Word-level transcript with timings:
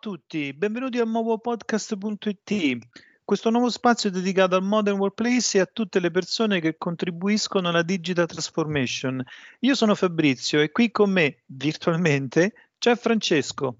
tutti, 0.00 0.54
benvenuti 0.54 0.98
al 0.98 1.08
nuovo 1.08 1.38
podcast.it. 1.38 2.78
Questo 3.22 3.50
nuovo 3.50 3.68
spazio 3.68 4.08
è 4.08 4.12
dedicato 4.12 4.56
al 4.56 4.62
Modern 4.62 4.96
Workplace 4.96 5.58
e 5.58 5.60
a 5.60 5.66
tutte 5.66 6.00
le 6.00 6.10
persone 6.10 6.58
che 6.58 6.78
contribuiscono 6.78 7.68
alla 7.68 7.82
digital 7.82 8.26
transformation. 8.26 9.22
Io 9.60 9.74
sono 9.74 9.94
Fabrizio 9.94 10.62
e 10.62 10.70
qui 10.72 10.90
con 10.90 11.10
me, 11.10 11.42
virtualmente, 11.44 12.70
c'è 12.78 12.96
Francesco. 12.96 13.76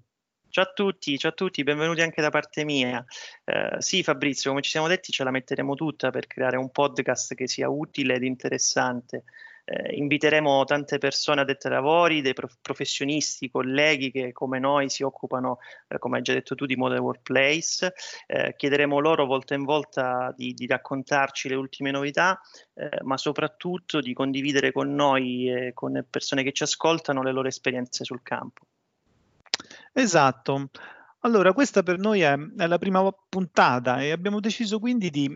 Ciao 0.47 0.65
a 0.65 0.71
tutti, 0.71 1.17
ciao 1.17 1.31
a 1.31 1.33
tutti, 1.33 1.63
benvenuti 1.63 2.01
anche 2.01 2.21
da 2.21 2.29
parte 2.29 2.63
mia. 2.65 3.03
Eh, 3.43 3.77
sì, 3.79 4.03
Fabrizio, 4.03 4.51
come 4.51 4.61
ci 4.61 4.69
siamo 4.69 4.87
detti, 4.87 5.11
ce 5.11 5.23
la 5.23 5.31
metteremo 5.31 5.73
tutta 5.73 6.11
per 6.11 6.27
creare 6.27 6.55
un 6.55 6.69
podcast 6.69 7.33
che 7.33 7.47
sia 7.47 7.67
utile 7.67 8.13
ed 8.13 8.23
interessante. 8.23 9.23
Eh, 9.65 9.95
inviteremo 9.95 10.63
tante 10.63 10.97
persone 10.97 11.41
addette 11.41 11.67
ai 11.67 11.73
lavori, 11.73 12.21
dei 12.21 12.33
prof- 12.33 12.57
professionisti, 12.61 13.49
colleghi 13.49 14.11
che 14.11 14.31
come 14.31 14.59
noi 14.59 14.89
si 14.89 15.03
occupano, 15.03 15.59
eh, 15.87 15.97
come 15.99 16.17
hai 16.17 16.23
già 16.23 16.33
detto 16.33 16.55
tu, 16.55 16.65
di 16.65 16.75
Modern 16.75 17.01
Workplace. 17.01 17.93
Eh, 18.27 18.55
chiederemo 18.55 18.99
loro 18.99 19.25
volta 19.25 19.53
in 19.53 19.63
volta 19.63 20.33
di, 20.35 20.53
di 20.53 20.65
raccontarci 20.67 21.49
le 21.49 21.55
ultime 21.55 21.91
novità, 21.91 22.39
eh, 22.73 22.89
ma 23.03 23.17
soprattutto 23.17 23.99
di 23.99 24.13
condividere 24.13 24.71
con 24.71 24.93
noi 24.93 25.49
e 25.49 25.73
con 25.73 25.91
le 25.91 26.03
persone 26.03 26.43
che 26.43 26.51
ci 26.51 26.63
ascoltano 26.63 27.21
le 27.21 27.31
loro 27.31 27.47
esperienze 27.47 28.03
sul 28.03 28.21
campo. 28.23 28.65
Esatto. 29.93 30.69
Allora, 31.23 31.53
questa 31.53 31.83
per 31.83 31.99
noi 31.99 32.21
è, 32.21 32.35
è 32.57 32.65
la 32.65 32.77
prima 32.77 33.07
puntata 33.29 34.01
e 34.01 34.11
abbiamo 34.11 34.39
deciso 34.39 34.79
quindi 34.79 35.09
di, 35.09 35.29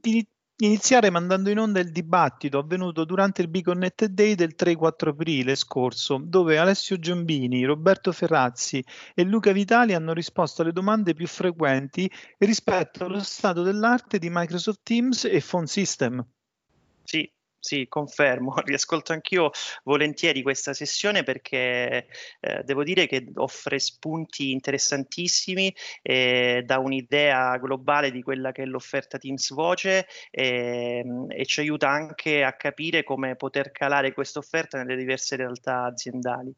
di, 0.00 0.26
iniziare 0.66 1.10
mandando 1.10 1.50
in 1.50 1.58
onda 1.58 1.80
il 1.80 1.90
dibattito 1.90 2.58
avvenuto 2.58 3.04
durante 3.04 3.42
il 3.42 3.48
Be 3.48 3.62
Connected 3.62 4.12
Day 4.12 4.34
del 4.34 4.54
3-4 4.56 5.08
aprile 5.08 5.54
scorso, 5.54 6.20
dove 6.22 6.58
Alessio 6.58 6.98
Giambini, 6.98 7.64
Roberto 7.64 8.12
Ferrazzi 8.12 8.84
e 9.14 9.24
Luca 9.24 9.52
Vitali 9.52 9.94
hanno 9.94 10.12
risposto 10.12 10.62
alle 10.62 10.72
domande 10.72 11.14
più 11.14 11.26
frequenti 11.26 12.10
rispetto 12.38 13.04
allo 13.04 13.22
stato 13.22 13.62
dell'arte 13.62 14.18
di 14.18 14.28
Microsoft 14.30 14.80
Teams 14.82 15.24
e 15.24 15.42
Phone 15.46 15.66
System. 15.66 16.24
Sì, 17.02 17.30
sì, 17.60 17.86
confermo, 17.88 18.54
riascolto 18.64 19.12
anch'io 19.12 19.50
volentieri 19.84 20.42
questa 20.42 20.72
sessione 20.72 21.22
perché 21.22 22.06
eh, 22.40 22.62
devo 22.64 22.82
dire 22.82 23.06
che 23.06 23.30
offre 23.34 23.78
spunti 23.78 24.50
interessantissimi 24.50 25.72
e 26.02 26.62
dà 26.64 26.78
un'idea 26.78 27.58
globale 27.58 28.10
di 28.10 28.22
quella 28.22 28.50
che 28.50 28.62
è 28.62 28.66
l'offerta 28.66 29.18
Teams 29.18 29.52
Voce 29.52 30.06
e, 30.30 31.04
e 31.28 31.44
ci 31.44 31.60
aiuta 31.60 31.88
anche 31.90 32.42
a 32.42 32.54
capire 32.54 33.04
come 33.04 33.36
poter 33.36 33.70
calare 33.72 34.14
questa 34.14 34.38
offerta 34.38 34.78
nelle 34.78 34.96
diverse 34.96 35.36
realtà 35.36 35.84
aziendali. 35.84 36.52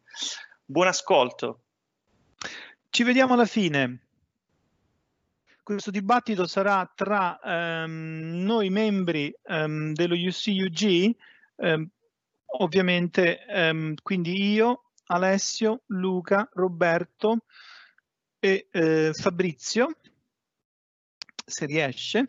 Buon 0.64 0.86
ascolto. 0.86 1.62
Ci 2.88 3.02
vediamo 3.02 3.34
alla 3.34 3.46
fine. 3.46 4.11
Questo 5.64 5.92
dibattito 5.92 6.48
sarà 6.48 6.90
tra 6.92 7.38
ehm, 7.38 8.42
noi 8.42 8.68
membri 8.68 9.32
ehm, 9.44 9.92
dello 9.92 10.16
UCUG, 10.16 11.14
ehm, 11.54 11.88
ovviamente, 12.58 13.44
ehm, 13.46 13.94
quindi 14.02 14.52
io, 14.54 14.90
Alessio, 15.06 15.82
Luca, 15.86 16.48
Roberto 16.54 17.44
e 18.40 18.66
eh, 18.72 19.12
Fabrizio, 19.12 19.98
se 21.46 21.66
riesce. 21.66 22.26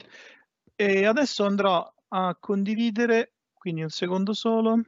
E 0.76 1.06
adesso 1.08 1.44
andrò 1.44 1.92
a 2.10 2.38
condividere, 2.40 3.34
quindi 3.56 3.82
un 3.82 3.90
secondo 3.90 4.34
solo 4.34 4.80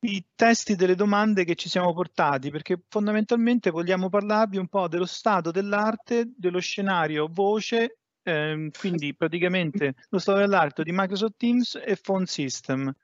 i 0.00 0.24
testi 0.34 0.76
delle 0.76 0.94
domande 0.94 1.44
che 1.44 1.56
ci 1.56 1.68
siamo 1.68 1.92
portati, 1.92 2.50
perché 2.50 2.80
fondamentalmente 2.88 3.70
vogliamo 3.70 4.08
parlarvi 4.08 4.56
un 4.56 4.68
po' 4.68 4.86
dello 4.86 5.06
stato 5.06 5.50
dell'arte, 5.50 6.32
dello 6.36 6.60
scenario 6.60 7.28
voce, 7.28 7.98
ehm, 8.22 8.70
quindi 8.78 9.14
praticamente 9.14 9.94
lo 10.10 10.18
stato 10.18 10.38
dell'arte 10.38 10.84
di 10.84 10.92
Microsoft 10.92 11.34
Teams 11.36 11.80
e 11.84 11.96
Phone 11.96 12.26
System. 12.26 12.94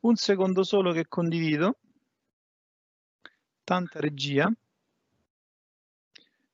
Un 0.00 0.16
secondo 0.16 0.62
solo 0.62 0.92
che 0.92 1.08
condivido. 1.08 1.78
Tanta 3.64 3.98
regia. 4.00 4.52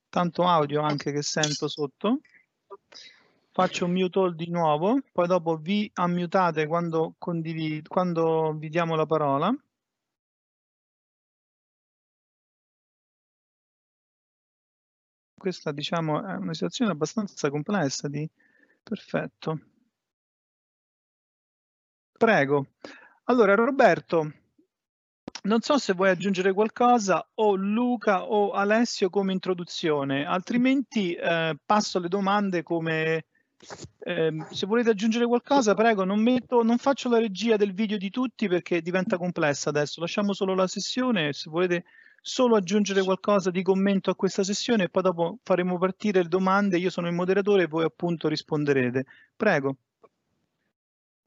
Tanto 0.09 0.43
audio 0.45 0.83
anche 0.83 1.11
che 1.11 1.23
sento 1.23 1.67
sotto. 1.69 2.21
Faccio 3.51 3.85
un 3.85 3.93
mute 3.93 4.19
all 4.19 4.35
di 4.35 4.49
nuovo, 4.49 5.01
poi 5.13 5.27
dopo 5.27 5.57
vi 5.57 5.91
ammutate 5.95 6.67
quando, 6.67 7.15
quando 7.19 8.55
vi 8.57 8.69
diamo 8.71 8.95
la 8.95 9.05
parola. 9.05 9.55
Questa 15.43 15.73
diciamo 15.73 16.25
è 16.25 16.37
una 16.37 16.55
situazione 16.55 16.93
abbastanza 16.93 17.51
complessa 17.51 18.07
di 18.07 18.29
perfetto. 18.81 19.59
Prego. 22.13 22.67
Allora 23.25 23.57
Roberto, 23.57 24.33
non 25.43 25.61
so 25.61 25.79
se 25.79 25.95
vuoi 25.95 26.11
aggiungere 26.11 26.53
qualcosa 26.53 27.29
o 27.35 27.57
Luca 27.57 28.23
o 28.23 28.53
Alessio 28.53 29.11
come 29.11 29.33
introduzione, 29.33 30.25
altrimenti 30.25 31.13
eh, 31.15 31.57
passo 31.67 31.99
alle 31.99 32.07
domande 32.07 32.63
come 32.63 33.25
eh, 33.99 34.47
se 34.51 34.67
volete 34.67 34.91
aggiungere 34.91 35.27
qualcosa, 35.27 35.75
prego, 35.75 36.05
non, 36.05 36.23
metto, 36.23 36.63
non 36.63 36.79
faccio 36.79 37.09
la 37.09 37.19
regia 37.19 37.57
del 37.57 37.75
video 37.75 37.97
di 37.97 38.11
tutti 38.11 38.47
perché 38.47 38.81
diventa 38.81 39.17
complessa 39.17 39.71
adesso, 39.71 40.01
lasciamo 40.01 40.33
solo 40.35 40.55
la 40.55 40.69
sessione, 40.69 41.33
se 41.33 41.51
volete 41.51 41.85
solo 42.23 42.55
aggiungere 42.55 43.03
qualcosa 43.03 43.51
di 43.51 43.63
commento 43.63 44.11
a 44.11 44.15
questa 44.15 44.45
sessione 44.45 44.85
e 44.85 44.89
poi 44.89 45.03
dopo 45.03 45.39
faremo 45.43 45.77
partire 45.77 46.23
le 46.23 46.29
domande. 46.29 46.79
Io 46.79 46.89
sono 46.89 47.09
il 47.09 47.15
moderatore 47.15 47.65
e 47.65 47.67
voi 47.67 47.85
appunto 47.85 48.29
risponderete. 48.29 49.05
Prego. 49.37 49.77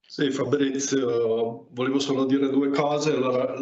Sì, 0.07 0.31
Fabrizio, 0.31 1.67
volevo 1.71 1.99
solo 1.99 2.25
dire 2.25 2.49
due 2.49 2.69
cose. 2.69 3.19
La, 3.19 3.53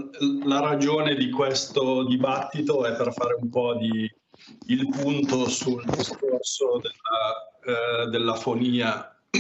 la 0.45 0.59
ragione 0.59 1.15
di 1.15 1.31
questo 1.31 2.05
dibattito 2.05 2.85
è 2.85 2.95
per 2.95 3.11
fare 3.11 3.35
un 3.39 3.49
po' 3.49 3.75
di 3.75 4.09
il 4.67 4.89
punto 4.89 5.47
sul 5.47 5.83
discorso 5.85 6.79
della, 6.81 8.05
eh, 8.05 8.09
della 8.09 8.35
fonia, 8.35 9.15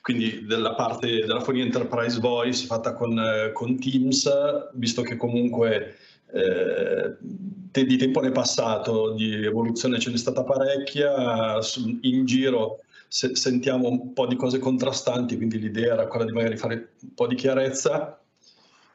quindi 0.00 0.46
della 0.46 0.74
parte 0.74 1.06
della 1.26 1.40
fonia 1.40 1.64
Enterprise 1.64 2.20
Voice 2.20 2.66
fatta 2.66 2.94
con, 2.94 3.18
eh, 3.18 3.52
con 3.52 3.78
Teams, 3.78 4.30
visto 4.74 5.02
che 5.02 5.16
comunque 5.16 5.96
eh, 6.32 7.84
di 7.84 7.96
tempo 7.96 8.20
ne 8.20 8.28
è 8.28 8.32
passato, 8.32 9.12
di 9.12 9.44
evoluzione 9.44 9.98
ce 9.98 10.10
n'è 10.10 10.16
stata 10.16 10.44
parecchia, 10.44 11.58
in 12.02 12.24
giro 12.26 12.80
se, 13.08 13.36
sentiamo 13.36 13.88
un 13.88 14.12
po' 14.14 14.26
di 14.26 14.36
cose 14.36 14.58
contrastanti, 14.58 15.36
quindi 15.36 15.58
l'idea 15.58 15.92
era 15.94 16.06
quella 16.06 16.24
di 16.24 16.32
magari 16.32 16.56
fare 16.56 16.92
un 17.02 17.14
po' 17.14 17.26
di 17.26 17.34
chiarezza. 17.34 18.18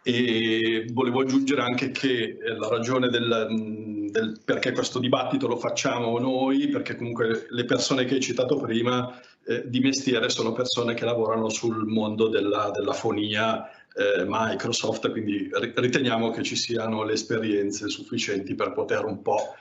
E 0.01 0.87
volevo 0.93 1.19
aggiungere 1.21 1.61
anche 1.61 1.91
che 1.91 2.37
eh, 2.41 2.57
la 2.57 2.69
ragione 2.69 3.09
del, 3.09 4.07
del, 4.09 4.39
perché 4.43 4.71
questo 4.71 4.99
dibattito 4.99 5.47
lo 5.47 5.57
facciamo 5.57 6.17
noi, 6.17 6.69
perché 6.69 6.95
comunque 6.95 7.47
le 7.49 7.65
persone 7.65 8.05
che 8.05 8.15
hai 8.15 8.21
citato 8.21 8.55
prima 8.55 9.19
eh, 9.45 9.63
di 9.67 9.81
mestiere 9.81 10.29
sono 10.29 10.53
persone 10.53 10.93
che 10.93 11.03
lavorano 11.03 11.49
sul 11.49 11.85
mondo 11.85 12.29
della, 12.29 12.71
della 12.73 12.93
fonia 12.93 13.69
eh, 13.97 14.25
Microsoft, 14.27 15.09
quindi 15.09 15.49
riteniamo 15.51 16.29
che 16.29 16.43
ci 16.43 16.55
siano 16.55 17.03
le 17.03 17.13
esperienze 17.13 17.89
sufficienti 17.89 18.53
per 18.53 18.71
poter 18.71 19.05
un 19.05 19.23
po' 19.23 19.55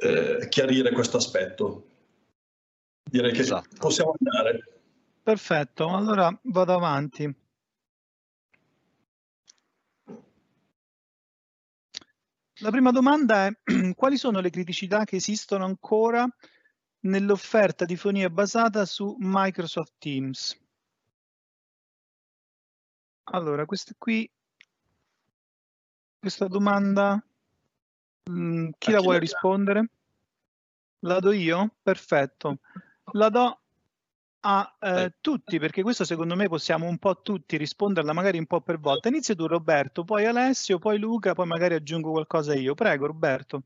eh, 0.00 0.48
chiarire 0.48 0.90
questo 0.90 1.18
aspetto. 1.18 1.86
Direi 3.08 3.32
che 3.32 3.40
esatto. 3.40 3.76
possiamo 3.78 4.14
andare. 4.18 4.80
Perfetto, 5.22 5.88
allora 5.88 6.36
vado 6.42 6.74
avanti. 6.74 7.32
La 12.62 12.70
prima 12.70 12.90
domanda 12.90 13.46
è 13.46 13.52
quali 13.94 14.16
sono 14.16 14.40
le 14.40 14.50
criticità 14.50 15.04
che 15.04 15.16
esistono 15.16 15.64
ancora 15.64 16.28
nell'offerta 17.02 17.84
di 17.84 17.96
fonia 17.96 18.28
basata 18.28 18.84
su 18.84 19.16
Microsoft 19.18 19.94
Teams? 19.98 20.58
Allora, 23.32 23.64
questa 23.64 23.92
qui, 23.96 24.28
questa 26.18 26.48
domanda, 26.48 27.22
mh, 28.24 28.32
mm, 28.32 28.68
chi 28.76 28.90
la 28.90 29.00
vuole 29.00 29.18
rispondere? 29.20 29.88
La 31.00 31.20
do 31.20 31.30
io? 31.30 31.76
Perfetto. 31.80 32.58
La 33.12 33.28
do 33.28 33.60
a 34.40 34.76
eh, 34.80 35.14
tutti, 35.20 35.58
perché 35.58 35.82
questo 35.82 36.04
secondo 36.04 36.34
me 36.34 36.48
possiamo 36.48 36.86
un 36.86 36.98
po' 36.98 37.20
tutti 37.22 37.56
risponderla, 37.56 38.12
magari 38.12 38.38
un 38.38 38.46
po' 38.46 38.60
per 38.60 38.80
volta. 38.80 39.08
Inizia 39.08 39.36
tu 39.36 39.46
Roberto, 39.46 40.04
poi 40.04 40.24
Alessio, 40.24 40.78
poi 40.78 40.98
Luca, 40.98 41.34
poi 41.34 41.46
magari 41.46 41.74
aggiungo 41.74 42.10
qualcosa 42.10 42.54
io. 42.54 42.74
Prego 42.74 43.06
Roberto. 43.06 43.62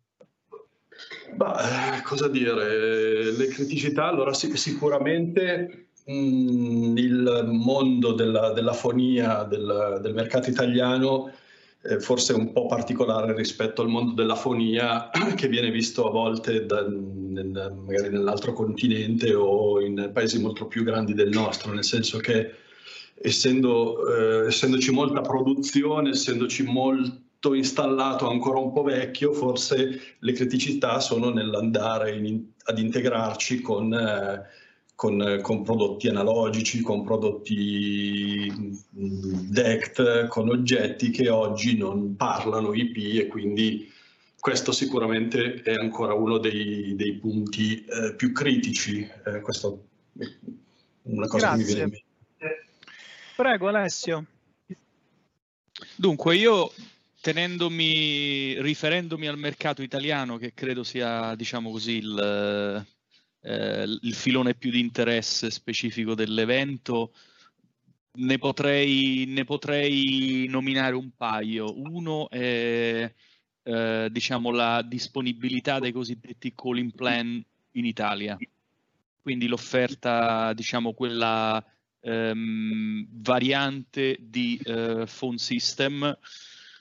Bah, 1.34 2.02
cosa 2.04 2.28
dire? 2.28 3.32
Le 3.32 3.46
criticità, 3.46 4.06
allora 4.06 4.32
sì, 4.34 4.54
sicuramente 4.56 5.88
mh, 6.04 6.92
mondo 7.42 8.12
della, 8.12 8.52
della 8.52 8.72
fonia 8.72 9.44
del, 9.44 9.98
del, 10.00 10.14
mercato 10.14 10.50
italiano 10.50 11.30
eh, 11.82 12.00
forse 12.00 12.32
un 12.32 12.52
po' 12.52 12.66
particolare 12.66 13.34
rispetto 13.34 13.82
al 13.82 13.88
mondo 13.88 14.12
della 14.12 14.34
fonia 14.34 15.10
che 15.36 15.48
viene 15.48 15.70
visto 15.70 16.06
a 16.06 16.10
volte 16.10 16.64
da, 16.66 16.86
nel, 16.88 17.74
magari 17.84 18.08
nell'altro 18.08 18.52
continente 18.52 19.34
o 19.34 19.80
in 19.80 20.10
paesi 20.12 20.40
molto 20.40 20.66
più 20.66 20.82
grandi 20.84 21.14
del 21.14 21.28
nostro, 21.28 21.72
nel 21.72 21.84
senso 21.84 22.18
che 22.18 22.52
essendo, 23.14 24.06
eh, 24.08 24.46
essendoci 24.46 24.90
molta 24.92 25.20
produzione, 25.20 26.10
essendoci 26.10 26.62
molto 26.62 27.52
installato 27.54 28.28
ancora 28.28 28.58
un 28.58 28.72
po' 28.72 28.82
vecchio, 28.82 29.32
forse 29.32 30.00
le 30.18 30.32
criticità 30.32 31.00
sono 31.00 31.30
nell'andare 31.30 32.16
in, 32.16 32.44
ad 32.64 32.78
integrarci 32.78 33.60
con... 33.60 33.92
Eh, 33.92 34.62
con, 34.94 35.40
con, 35.42 35.62
prodotti 35.62 36.08
analogici, 36.08 36.80
con 36.80 37.04
prodotti 37.04 38.52
mm, 38.56 39.50
DECT, 39.50 40.28
con 40.28 40.48
oggetti 40.48 41.10
che 41.10 41.28
oggi 41.28 41.76
non 41.76 42.16
parlano 42.16 42.72
IP 42.74 42.96
e 43.20 43.26
quindi 43.26 43.92
questo 44.38 44.72
sicuramente 44.72 45.62
è 45.62 45.74
ancora 45.74 46.14
uno 46.14 46.38
dei, 46.38 46.94
dei 46.96 47.14
punti 47.14 47.84
eh, 47.84 48.14
più 48.14 48.32
critici. 48.32 49.08
Eh, 49.26 49.40
questo 49.40 49.86
è 50.18 50.24
una 51.02 51.26
cosa 51.26 51.54
Grazie. 51.54 51.64
che 51.64 51.70
mi 51.70 51.74
viene 51.74 51.82
in 51.82 52.02
mente. 52.38 52.66
Prego 53.36 53.68
Alessio. 53.68 54.26
Dunque 55.96 56.36
io 56.36 56.70
tenendomi, 57.20 58.60
riferendomi 58.60 59.26
al 59.26 59.38
mercato 59.38 59.82
italiano 59.82 60.36
che 60.36 60.52
credo 60.52 60.84
sia 60.84 61.34
diciamo 61.34 61.70
così 61.70 61.96
il, 61.96 62.86
eh, 63.44 63.84
il 63.84 64.14
filone 64.14 64.54
più 64.54 64.70
di 64.70 64.80
interesse 64.80 65.50
specifico 65.50 66.14
dell'evento, 66.14 67.12
ne 68.16 68.38
potrei, 68.38 69.24
ne 69.28 69.44
potrei 69.44 70.46
nominare 70.48 70.94
un 70.94 71.10
paio. 71.14 71.78
Uno 71.78 72.30
è 72.30 73.12
eh, 73.62 74.08
diciamo, 74.10 74.50
la 74.50 74.82
disponibilità 74.82 75.78
dei 75.78 75.92
cosiddetti 75.92 76.54
calling 76.54 76.94
plan 76.94 77.44
in 77.72 77.84
Italia, 77.84 78.36
quindi 79.20 79.46
l'offerta, 79.46 80.52
diciamo, 80.52 80.92
quella 80.92 81.62
ehm, 82.00 83.06
variante 83.10 84.16
di 84.20 84.60
eh, 84.62 85.06
phone 85.06 85.38
system 85.38 86.16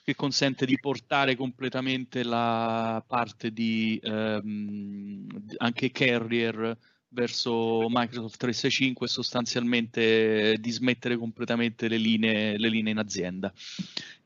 che 0.04 0.14
consente 0.14 0.66
di 0.66 0.78
portare 0.78 1.34
completamente 1.34 2.22
la 2.22 3.02
parte 3.06 3.50
di 3.50 3.98
ehm, 4.02 5.26
anche 5.56 5.90
carrier 5.90 6.76
verso 7.08 7.86
Microsoft 7.88 8.36
365 8.36 9.06
e 9.06 9.08
sostanzialmente 9.08 10.56
dismettere 10.60 11.16
completamente 11.16 11.88
le 11.88 11.96
linee, 11.96 12.58
le 12.58 12.68
linee 12.68 12.92
in 12.92 12.98
azienda. 12.98 13.50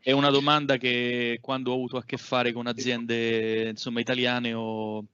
È 0.01 0.11
una 0.11 0.31
domanda 0.31 0.79
che 0.79 1.39
quando 1.41 1.71
ho 1.71 1.75
avuto 1.75 1.97
a 1.97 2.05
che 2.05 2.17
fare 2.17 2.53
con 2.53 2.67
aziende 2.67 3.69
insomma, 3.69 4.01
italiane 4.01 4.55
ho, 4.55 5.05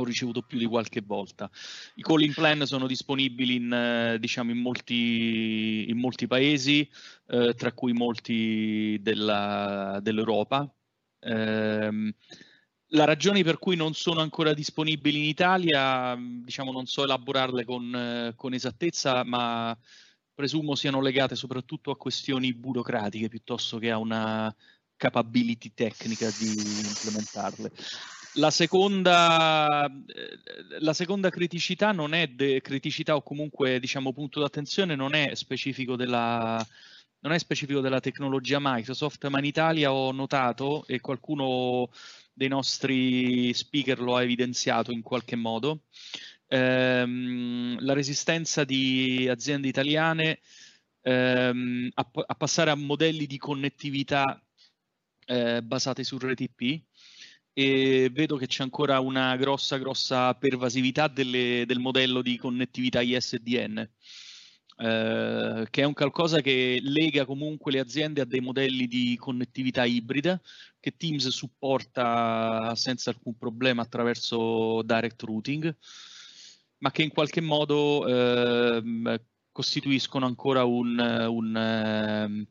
ho 0.00 0.04
ricevuto 0.04 0.42
più 0.42 0.58
di 0.58 0.66
qualche 0.66 1.00
volta. 1.00 1.50
I 1.94 2.02
calling 2.02 2.34
plan 2.34 2.66
sono 2.66 2.86
disponibili 2.86 3.56
in, 3.56 3.72
eh, 3.72 4.18
diciamo, 4.18 4.50
in, 4.50 4.58
molti, 4.58 5.86
in 5.88 5.98
molti, 5.98 6.26
paesi, 6.26 6.88
eh, 7.28 7.54
tra 7.54 7.72
cui 7.72 7.92
molti 7.92 8.98
della, 9.00 9.98
dell'Europa. 10.02 10.72
Eh, 11.20 12.14
la 12.92 13.04
ragione 13.04 13.42
per 13.44 13.58
cui 13.58 13.76
non 13.76 13.94
sono 13.94 14.20
ancora 14.20 14.52
disponibili 14.52 15.18
in 15.18 15.24
Italia, 15.24 16.16
diciamo, 16.18 16.72
non 16.72 16.86
so 16.86 17.04
elaborarle 17.04 17.64
con, 17.64 17.94
eh, 17.94 18.32
con 18.34 18.52
esattezza, 18.52 19.22
ma 19.24 19.76
presumo 20.34 20.74
siano 20.74 21.00
legate 21.00 21.36
soprattutto 21.36 21.90
a 21.90 21.96
questioni 21.96 22.52
burocratiche 22.54 23.28
piuttosto 23.28 23.78
che 23.78 23.90
a 23.90 23.98
una 23.98 24.54
capability 24.96 25.72
tecnica 25.74 26.28
di 26.38 26.48
implementarle. 26.48 27.72
La 28.34 28.50
seconda, 28.50 29.86
eh, 29.86 30.38
la 30.78 30.92
seconda 30.92 31.30
criticità 31.30 31.90
non 31.90 32.14
è 32.14 32.28
de, 32.28 32.60
criticità 32.60 33.16
o 33.16 33.22
comunque 33.22 33.80
diciamo 33.80 34.12
punto 34.12 34.38
d'attenzione 34.38 34.94
non 34.94 35.14
è 35.14 35.34
specifico 35.34 35.96
della, 35.96 36.64
non 37.20 37.32
è 37.32 37.38
specifico 37.38 37.80
della 37.80 38.00
tecnologia 38.00 38.58
Microsoft, 38.60 39.26
ma 39.28 39.38
in 39.40 39.46
Italia 39.46 39.92
ho 39.92 40.12
notato 40.12 40.86
e 40.86 41.00
qualcuno 41.00 41.90
dei 42.32 42.48
nostri 42.48 43.52
speaker 43.52 44.00
lo 44.00 44.16
ha 44.16 44.22
evidenziato 44.22 44.92
in 44.92 45.02
qualche 45.02 45.36
modo, 45.36 45.82
ehm, 46.46 47.80
la 47.80 47.92
resistenza 47.92 48.64
di 48.64 49.28
aziende 49.28 49.68
italiane 49.68 50.40
ehm, 51.02 51.90
a, 51.94 52.10
a, 52.26 52.34
passare 52.36 52.70
a 52.70 52.76
modelli 52.76 53.26
di 53.26 53.38
connettività 53.38 54.40
eh, 55.26 55.62
basati 55.62 56.04
su 56.04 56.16
rete 56.18 56.44
IP 56.44 56.82
e 57.60 58.08
vedo 58.10 58.36
che 58.36 58.46
c'è 58.46 58.62
ancora 58.62 59.00
una 59.00 59.36
grossa, 59.36 59.76
grossa 59.76 60.34
pervasività 60.34 61.08
delle, 61.08 61.64
del 61.66 61.78
modello 61.78 62.22
di 62.22 62.38
connettività 62.38 63.02
ISDN, 63.02 63.78
eh, 64.78 65.66
che 65.68 65.82
è 65.82 65.84
un 65.84 65.92
qualcosa 65.92 66.40
che 66.40 66.80
lega 66.82 67.26
comunque 67.26 67.70
le 67.70 67.80
aziende 67.80 68.22
a 68.22 68.24
dei 68.24 68.40
modelli 68.40 68.86
di 68.86 69.14
connettività 69.18 69.84
ibrida 69.84 70.40
che 70.80 70.96
Teams 70.96 71.28
supporta 71.28 72.72
senza 72.76 73.10
alcun 73.10 73.36
problema 73.36 73.82
attraverso 73.82 74.80
direct 74.80 75.20
routing, 75.22 75.76
ma 76.78 76.90
che 76.90 77.02
in 77.02 77.10
qualche 77.10 77.42
modo 77.42 78.06
eh, 78.06 79.20
costituiscono 79.52 80.24
ancora 80.24 80.64
un, 80.64 80.98
un 80.98 81.56
ehm, 81.56 82.46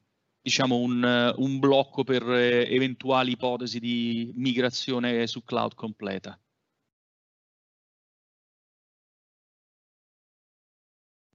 diciamo, 0.49 0.77
un, 0.77 1.33
un 1.37 1.59
blocco 1.59 2.03
per 2.03 2.23
eh, 2.27 2.67
eventuali 2.73 3.33
ipotesi 3.33 3.79
di 3.79 4.31
migrazione 4.35 5.27
su 5.27 5.43
cloud 5.43 5.75
completa. 5.75 6.37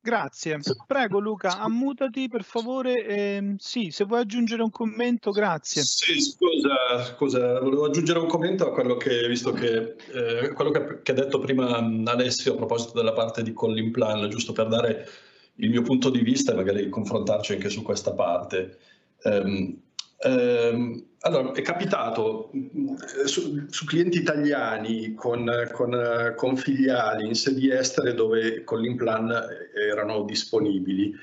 Grazie. 0.01 0.59
Prego 0.87 1.19
Luca, 1.19 1.59
ammutati 1.59 2.29
per 2.29 2.43
favore. 2.43 3.07
Eh, 3.07 3.55
sì, 3.57 3.91
se 3.91 4.05
vuoi 4.05 4.21
aggiungere 4.21 4.63
un 4.63 4.71
commento, 4.71 5.31
grazie. 5.31 5.81
Sì, 5.83 6.21
scusa, 6.21 7.15
scusa, 7.15 7.61
volevo 7.61 7.87
aggiungere 7.87 8.19
un 8.19 8.27
commento 8.27 8.67
a 8.67 8.73
quello 8.73 8.97
che, 8.97 9.27
visto 9.29 9.53
che, 9.53 9.95
eh, 10.13 10.53
quello 10.53 10.71
che, 10.73 11.01
che, 11.03 11.13
ha 11.13 11.15
detto 11.15 11.39
prima 11.39 11.79
Alessio 12.05 12.53
a 12.53 12.57
proposito 12.57 12.93
della 12.93 13.15
parte 13.15 13.43
di 13.43 13.55
Collin 13.55 13.93
Plan, 13.93 14.29
giusto 14.29 14.53
per 14.53 14.69
dare 14.69 15.09
il 15.57 15.71
mio 15.71 15.83
punto 15.83 16.11
di 16.11 16.21
vista 16.21 16.53
e 16.53 16.57
magari 16.57 16.89
confrontarci 16.91 17.53
anche 17.53 17.71
su 17.71 17.83
questa 17.83 18.13
parte. 18.13 18.79
Um, 19.25 19.81
um, 20.25 21.07
allora, 21.21 21.53
è 21.53 21.63
capitato 21.63 22.51
eh, 22.53 23.27
su, 23.27 23.67
su 23.71 23.87
clienti 23.87 24.19
italiani 24.19 25.15
con, 25.15 25.51
con, 25.73 26.35
con, 26.37 26.57
filiali 26.57 27.27
in 27.27 27.35
sedi 27.35 27.71
estere 27.71 28.13
dove 28.13 28.63
con 28.65 28.81
l'implan 28.81 29.35
erano 29.75 30.25
disponibili. 30.25 31.15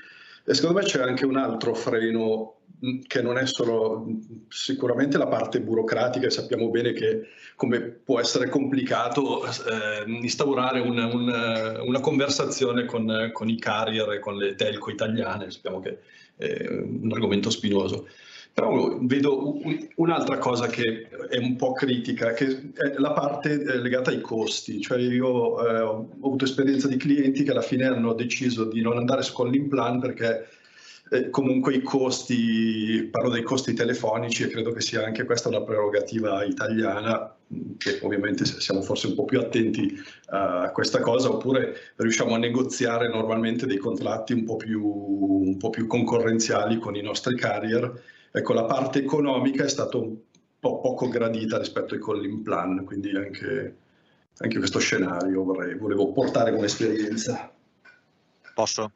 E 0.44 0.54
secondo 0.54 0.80
me 0.80 0.84
c'è 0.84 1.00
anche 1.00 1.24
un 1.24 1.36
altro 1.36 1.72
freno 1.72 2.56
che 3.06 3.22
non 3.22 3.38
è 3.38 3.46
solo 3.46 4.04
sicuramente 4.48 5.16
la 5.16 5.28
parte 5.28 5.60
burocratica, 5.60 6.28
sappiamo 6.30 6.68
bene 6.68 6.92
che 6.92 7.28
come 7.54 7.80
può 7.80 8.18
essere 8.18 8.48
complicato 8.48 9.46
eh, 9.46 10.02
instaurare 10.06 10.80
un, 10.80 10.98
un, 10.98 11.80
una 11.86 12.00
conversazione 12.00 12.84
con, 12.86 13.30
con, 13.32 13.48
i 13.48 13.56
carrier 13.56 14.10
e 14.10 14.18
con 14.18 14.36
le 14.36 14.56
telco 14.56 14.90
italiane, 14.90 15.52
sappiamo 15.52 15.78
che 15.78 15.98
un 16.68 17.10
argomento 17.12 17.50
spinoso. 17.50 18.08
Però 18.54 18.98
vedo 19.00 19.60
un'altra 19.94 20.36
cosa 20.36 20.66
che 20.66 21.08
è 21.30 21.38
un 21.38 21.56
po' 21.56 21.72
critica, 21.72 22.34
che 22.34 22.72
è 22.74 22.98
la 22.98 23.12
parte 23.12 23.62
eh, 23.62 23.78
legata 23.78 24.10
ai 24.10 24.20
costi. 24.20 24.80
Cioè 24.80 24.98
io 24.98 25.66
eh, 25.66 25.80
ho 25.80 26.10
avuto 26.22 26.44
esperienza 26.44 26.86
di 26.86 26.98
clienti 26.98 27.44
che 27.44 27.50
alla 27.50 27.62
fine 27.62 27.86
hanno 27.86 28.12
deciso 28.12 28.64
di 28.64 28.82
non 28.82 28.98
andare 28.98 29.22
su 29.22 29.34
Calling 29.34 29.68
perché 30.00 30.48
eh, 31.12 31.30
comunque 31.30 31.74
i 31.74 31.82
costi, 31.82 33.08
parlo 33.10 33.28
dei 33.28 33.42
costi 33.42 33.74
telefonici 33.74 34.44
e 34.44 34.48
credo 34.48 34.72
che 34.72 34.80
sia 34.80 35.04
anche 35.04 35.24
questa 35.24 35.48
una 35.48 35.62
prerogativa 35.62 36.44
italiana, 36.44 37.34
che 37.76 37.98
ovviamente 38.02 38.44
siamo 38.46 38.80
forse 38.80 39.08
un 39.08 39.14
po' 39.14 39.26
più 39.26 39.38
attenti 39.38 39.94
a 40.30 40.70
questa 40.72 41.00
cosa, 41.00 41.30
oppure 41.30 41.92
riusciamo 41.96 42.34
a 42.34 42.38
negoziare 42.38 43.08
normalmente 43.08 43.66
dei 43.66 43.76
contratti 43.76 44.32
un 44.32 44.44
po' 44.44 44.56
più, 44.56 44.82
un 44.82 45.56
po 45.58 45.68
più 45.70 45.86
concorrenziali 45.86 46.78
con 46.78 46.96
i 46.96 47.02
nostri 47.02 47.36
carrier 47.36 48.00
Ecco, 48.34 48.54
la 48.54 48.64
parte 48.64 49.00
economica 49.00 49.62
è 49.62 49.68
stata 49.68 49.98
un 49.98 50.16
po' 50.58 50.80
poco 50.80 51.06
gradita 51.08 51.58
rispetto 51.58 51.92
ai 51.92 52.00
calling 52.00 52.42
plan, 52.42 52.82
quindi 52.82 53.14
anche, 53.14 53.76
anche 54.38 54.58
questo 54.58 54.78
scenario 54.78 55.44
vorrei, 55.44 55.76
volevo 55.76 56.12
portare 56.12 56.50
come 56.50 56.64
esperienza. 56.64 57.52
Posso? 58.54 58.90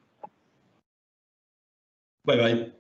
Vai, 2.27 2.39
vai. 2.39 2.73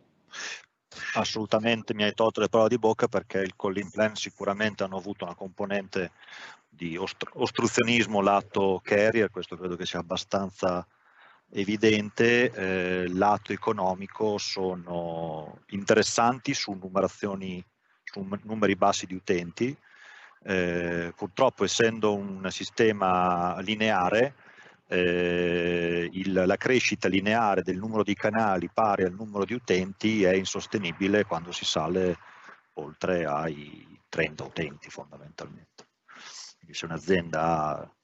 Assolutamente 1.15 1.95
mi 1.95 2.03
hai 2.03 2.12
tolto 2.15 2.41
le 2.41 2.49
parole 2.49 2.71
di 2.71 2.79
bocca 2.79 3.07
perché 3.07 3.38
il 3.38 3.55
calling 3.55 3.93
plan 3.93 4.17
sicuramente 4.17 4.83
hanno 4.83 4.97
avuto 4.97 5.25
una 5.25 5.37
componente 5.37 6.11
di 6.69 6.97
ostruzionismo 6.97 8.21
lato 8.21 8.81
carrier, 8.83 9.31
questo 9.31 9.57
credo 9.57 9.76
che 9.76 9.87
sia 9.87 10.00
abbastanza 10.00 10.85
evidente, 11.53 12.50
eh, 12.50 13.09
lato 13.09 13.53
economico 13.53 14.37
sono 14.37 15.61
interessanti 15.69 16.53
su 16.53 16.73
numerazioni 16.73 17.65
su 18.03 18.26
numeri 18.43 18.75
bassi 18.75 19.07
di 19.07 19.15
utenti. 19.15 19.76
Eh, 20.43 21.12
purtroppo 21.17 21.62
essendo 21.62 22.15
un 22.15 22.50
sistema 22.50 23.61
lineare, 23.61 24.35
eh, 24.88 26.09
il, 26.12 26.33
la 26.33 26.57
crescita 26.57 27.09
lineare 27.09 27.62
del 27.62 27.76
numero 27.76 28.02
di 28.02 28.14
canali 28.14 28.71
pari 28.73 29.05
al 29.05 29.14
numero 29.14 29.45
di 29.45 29.55
utenti 29.55 30.23
è 30.23 30.33
insostenibile 30.33 31.25
quando 31.25 31.52
si 31.52 31.64
sale 31.64 32.16
oltre 32.75 33.25
ai 33.25 33.99
30 34.09 34.45
utenti 34.45 34.90
fondamentalmente. 34.90 35.88
Quindi 36.59 36.75
se 36.75 36.85
un'azienda 36.85 37.43
ha 37.43 37.96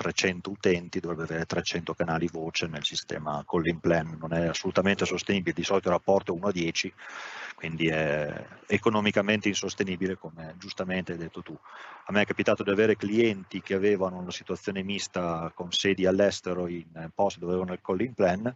300 0.00 0.48
utenti 0.50 0.98
dovrebbe 0.98 1.24
avere 1.24 1.44
300 1.44 1.92
canali 1.92 2.26
voce 2.26 2.66
nel 2.66 2.84
sistema 2.84 3.44
calling 3.46 3.80
plan, 3.80 4.16
non 4.18 4.32
è 4.32 4.46
assolutamente 4.46 5.04
sostenibile, 5.04 5.54
di 5.54 5.62
solito 5.62 5.88
il 5.88 5.94
rapporto 5.94 6.32
è 6.32 6.36
1 6.36 6.46
a 6.46 6.52
10, 6.52 6.92
quindi 7.54 7.88
è 7.88 8.46
economicamente 8.66 9.48
insostenibile 9.48 10.16
come 10.16 10.54
giustamente 10.56 11.12
hai 11.12 11.18
detto 11.18 11.42
tu. 11.42 11.54
A 12.06 12.12
me 12.12 12.22
è 12.22 12.24
capitato 12.24 12.62
di 12.62 12.70
avere 12.70 12.96
clienti 12.96 13.60
che 13.60 13.74
avevano 13.74 14.16
una 14.16 14.30
situazione 14.30 14.82
mista 14.82 15.52
con 15.54 15.70
sedi 15.70 16.06
all'estero 16.06 16.66
in 16.66 17.10
posti 17.14 17.38
dove 17.38 17.52
avevano 17.52 17.74
il 17.74 17.82
calling 17.82 18.14
plan, 18.14 18.54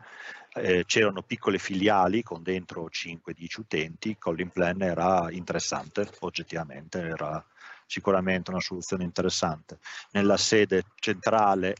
eh, 0.54 0.84
c'erano 0.86 1.20
piccole 1.20 1.58
filiali 1.58 2.22
con 2.22 2.42
dentro 2.42 2.88
5-10 2.90 3.60
utenti, 3.60 4.08
il 4.08 4.18
calling 4.18 4.50
plan 4.50 4.80
era 4.80 5.30
interessante 5.30 6.08
oggettivamente, 6.20 7.00
era 7.00 7.44
sicuramente 7.86 8.50
una 8.50 8.60
soluzione 8.60 9.04
interessante. 9.04 9.78
Nella 10.12 10.36
sede 10.36 10.84
centrale, 10.96 11.76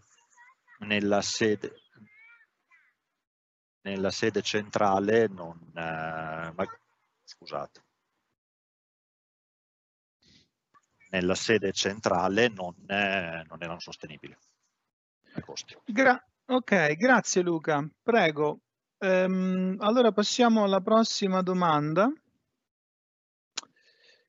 nella 0.81 1.23
sede, 1.23 1.73
nella 3.83 4.11
sede 4.11 4.43
centrale 4.43 5.29
non, 5.29 5.59
eh, 5.75 6.53
ma, 6.55 6.67
scusate, 7.25 7.83
nella 11.11 11.35
sede 11.35 11.73
centrale 11.73 12.49
non, 12.49 12.75
eh, 12.87 13.45
non 13.47 13.63
erano 13.63 13.79
sostenibili 13.79 14.37
i 15.37 15.41
costi. 15.41 15.77
Gra 15.85 16.23
ok, 16.47 16.95
grazie 16.95 17.43
Luca. 17.43 17.87
Prego. 18.03 18.61
Um, 18.99 19.77
allora 19.81 20.13
passiamo 20.13 20.65
alla 20.65 20.81
prossima 20.81 21.43
domanda. 21.43 22.11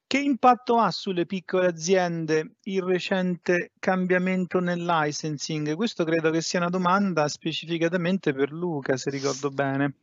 Che 0.07 0.19
impatto 0.19 0.77
ha 0.77 0.91
sulle 0.91 1.25
piccole 1.25 1.65
aziende 1.65 2.57
il 2.63 2.83
recente 2.83 3.71
cambiamento 3.79 4.59
nel 4.59 4.85
licensing? 4.85 5.75
Questo 5.75 6.03
credo 6.03 6.29
che 6.29 6.41
sia 6.41 6.59
una 6.59 6.69
domanda 6.69 7.27
specificatamente 7.27 8.31
per 8.31 8.51
Luca, 8.51 8.97
se 8.97 9.09
ricordo 9.09 9.49
bene. 9.49 9.95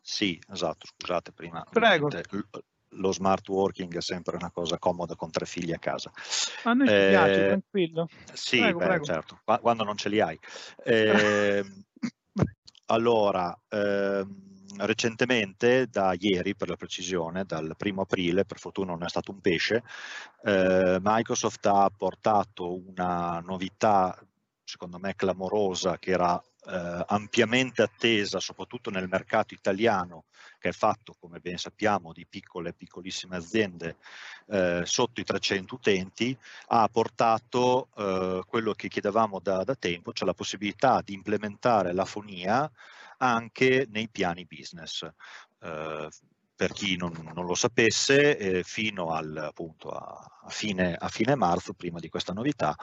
Sì, 0.00 0.40
esatto, 0.48 0.86
scusate 0.86 1.32
prima. 1.32 1.64
Prego. 1.68 2.08
Lo 2.92 3.12
smart 3.12 3.46
working 3.48 3.94
è 3.94 4.00
sempre 4.00 4.36
una 4.36 4.50
cosa 4.50 4.78
comoda 4.78 5.14
con 5.14 5.30
tre 5.30 5.44
figli 5.44 5.72
a 5.72 5.78
casa. 5.78 6.10
A 6.62 6.72
noi 6.72 6.88
eh, 6.88 6.90
ci 6.90 7.08
piace, 7.08 7.44
tranquillo. 7.44 8.08
Sì, 8.32 8.58
prego, 8.60 8.78
beh, 8.78 8.84
prego. 8.86 9.04
certo, 9.04 9.40
quando 9.60 9.84
non 9.84 9.96
ce 9.96 10.08
li 10.08 10.20
hai. 10.20 10.38
Eh, 10.82 11.64
allora, 12.86 13.54
ehm, 13.68 14.48
recentemente, 14.80 15.86
da 15.86 16.14
ieri 16.18 16.54
per 16.54 16.68
la 16.68 16.76
precisione, 16.76 17.44
dal 17.44 17.74
primo 17.76 18.02
aprile, 18.02 18.44
per 18.44 18.58
fortuna 18.58 18.92
non 18.92 19.04
è 19.04 19.08
stato 19.08 19.30
un 19.30 19.40
pesce, 19.40 19.82
eh, 20.44 20.98
Microsoft 21.00 21.66
ha 21.66 21.90
portato 21.94 22.74
una 22.86 23.40
novità 23.44 24.16
secondo 24.68 24.98
me 24.98 25.16
clamorosa 25.16 25.98
che 25.98 26.10
era 26.10 26.40
eh, 26.66 27.04
ampiamente 27.06 27.80
attesa 27.80 28.38
soprattutto 28.38 28.90
nel 28.90 29.08
mercato 29.08 29.54
italiano 29.54 30.24
che 30.58 30.68
è 30.68 30.72
fatto 30.72 31.14
come 31.18 31.38
ben 31.40 31.56
sappiamo 31.56 32.12
di 32.12 32.26
piccole 32.26 32.70
e 32.70 32.74
piccolissime 32.74 33.36
aziende 33.36 33.96
eh, 34.48 34.82
sotto 34.84 35.20
i 35.20 35.24
300 35.24 35.74
utenti 35.74 36.36
ha 36.66 36.86
portato 36.88 37.88
eh, 37.96 38.42
quello 38.46 38.72
che 38.74 38.88
chiedevamo 38.88 39.40
da, 39.40 39.64
da 39.64 39.74
tempo 39.74 40.12
cioè 40.12 40.26
la 40.26 40.34
possibilità 40.34 41.00
di 41.02 41.14
implementare 41.14 41.94
la 41.94 42.04
fonia 42.04 42.70
anche 43.18 43.86
nei 43.90 44.08
piani 44.08 44.46
business. 44.46 45.08
Eh, 45.60 46.08
per 46.58 46.72
chi 46.72 46.96
non, 46.96 47.12
non 47.34 47.46
lo 47.46 47.54
sapesse, 47.54 48.36
eh, 48.36 48.62
fino 48.64 49.12
al, 49.12 49.36
appunto, 49.36 49.90
a, 49.90 50.40
a, 50.42 50.48
fine, 50.48 50.92
a, 50.92 51.06
fine, 51.06 51.36
marzo, 51.36 51.72
prima 51.72 52.00
di 52.00 52.08
questa 52.08 52.32
novità, 52.32 52.74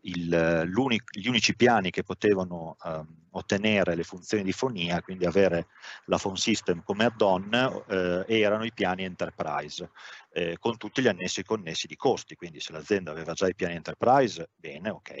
il, 0.00 0.68
gli 1.12 1.28
unici 1.28 1.54
piani 1.54 1.90
che 1.90 2.02
potevano 2.02 2.76
eh, 2.84 3.04
ottenere 3.30 3.94
le 3.94 4.02
funzioni 4.02 4.42
di 4.42 4.50
fonia, 4.50 5.00
quindi 5.00 5.26
avere 5.26 5.68
la 6.06 6.18
phone 6.18 6.38
system 6.38 6.82
come 6.82 7.04
add-on, 7.04 7.84
eh, 7.86 8.24
erano 8.26 8.64
i 8.64 8.72
piani 8.72 9.04
enterprise, 9.04 9.88
eh, 10.32 10.56
con 10.58 10.76
tutti 10.76 11.00
gli 11.00 11.06
annessi 11.06 11.44
connessi 11.44 11.86
di 11.86 11.94
costi. 11.94 12.34
Quindi 12.34 12.58
se 12.58 12.72
l'azienda 12.72 13.12
aveva 13.12 13.32
già 13.32 13.46
i 13.46 13.54
piani 13.54 13.76
enterprise, 13.76 14.50
bene, 14.56 14.90
ok, 14.90 15.14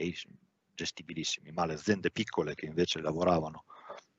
gestibilissimi, 0.74 1.52
ma 1.52 1.64
le 1.64 1.74
aziende 1.74 2.10
piccole 2.10 2.56
che 2.56 2.66
invece 2.66 3.00
lavoravano 3.00 3.66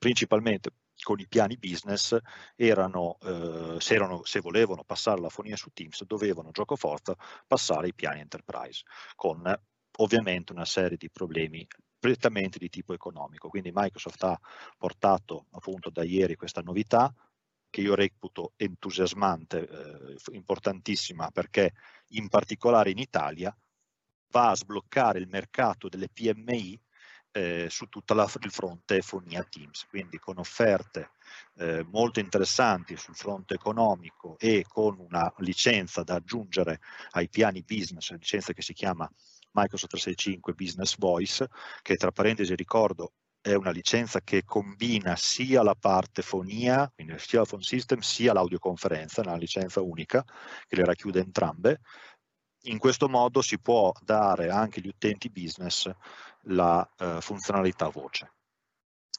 principalmente 0.02 0.72
con 1.04 1.20
i 1.20 1.28
piani 1.28 1.58
business 1.58 2.18
erano, 2.56 3.18
eh, 3.22 3.80
se, 3.80 3.94
erano, 3.94 4.24
se 4.24 4.40
volevano 4.40 4.84
passare 4.84 5.22
la 5.22 5.30
fonia 5.30 5.56
su 5.56 5.70
Teams, 5.72 6.04
dovevano 6.06 6.50
gioco 6.50 6.76
forza 6.76 7.16
passare 7.46 7.86
ai 7.86 7.94
piani 7.94 8.22
enterprise, 8.22 8.82
con 9.16 9.44
ovviamente 10.00 10.54
una 10.54 10.66
serie 10.66 10.98
di 10.98 11.08
problemi 11.12 11.68
prettamente 12.00 12.58
di 12.58 12.70
tipo 12.70 12.96
economico. 12.96 13.48
Quindi 13.48 13.70
Microsoft 13.72 14.24
ha 14.24 14.40
portato 14.76 15.46
appunto 15.52 15.92
da 15.92 16.02
ieri 16.04 16.36
questa 16.36 16.62
novità 16.62 17.14
che 17.70 17.82
io 17.82 17.94
reputo 17.94 18.54
entusiasmante, 18.56 19.68
eh, 19.70 20.16
importantissima 20.32 21.30
perché 21.30 21.74
in 22.14 22.28
particolare 22.28 22.90
in 22.90 22.98
Italia 22.98 23.56
va 24.32 24.50
a 24.50 24.56
sbloccare 24.56 25.20
il 25.20 25.28
mercato 25.28 25.90
delle 25.90 26.10
PMI 26.10 26.82
eh, 27.32 27.68
su 27.70 27.88
tutto 27.88 28.14
il 28.14 28.52
fronte 28.52 29.02
Fonia 29.02 29.44
Teams, 29.44 29.86
quindi 29.88 30.20
con 30.20 30.38
offerte 30.38 31.12
eh, 31.56 31.86
molto 31.90 32.20
interessanti 32.20 32.98
sul 32.98 33.16
fronte 33.16 33.54
economico 33.54 34.38
e 34.38 34.66
con 34.68 35.00
una 35.00 35.32
licenza 35.38 36.04
da 36.04 36.16
aggiungere 36.16 36.80
ai 37.12 37.30
piani 37.30 37.64
business, 37.64 38.10
una 38.10 38.20
licenza 38.20 38.54
che 38.54 38.62
si 38.62 38.74
chiama 38.74 39.10
Microsoft 39.54 39.92
365 39.92 40.54
Business 40.54 40.98
Voice, 40.98 41.50
che 41.82 41.96
tra 41.96 42.12
parentesi 42.12 42.56
ricordo 42.56 43.14
è 43.42 43.54
una 43.54 43.72
licenza 43.72 44.22
che 44.22 44.44
combina 44.44 45.16
sia 45.16 45.64
la 45.64 45.74
parte 45.76 46.22
fonia, 46.22 46.90
quindi 46.94 47.18
sia 47.18 47.40
la 47.40 47.46
phone 47.46 47.64
system, 47.64 48.00
sia 48.00 48.34
l'audioconferenza, 48.34 49.22
una 49.22 49.36
licenza 49.36 49.82
unica 49.82 50.24
che 50.68 50.76
le 50.76 50.86
racchiude 50.86 51.20
entrambe. 51.20 51.80
In 52.66 52.78
questo 52.78 53.10
modo 53.10 53.42
si 53.42 53.60
può 53.60 53.92
dare 54.04 54.50
anche 54.52 54.80
agli 54.80 54.88
utenti 54.88 55.32
business 55.32 55.90
la 56.44 56.88
eh, 56.98 57.22
funzionalità 57.22 57.90
voce 57.90 58.32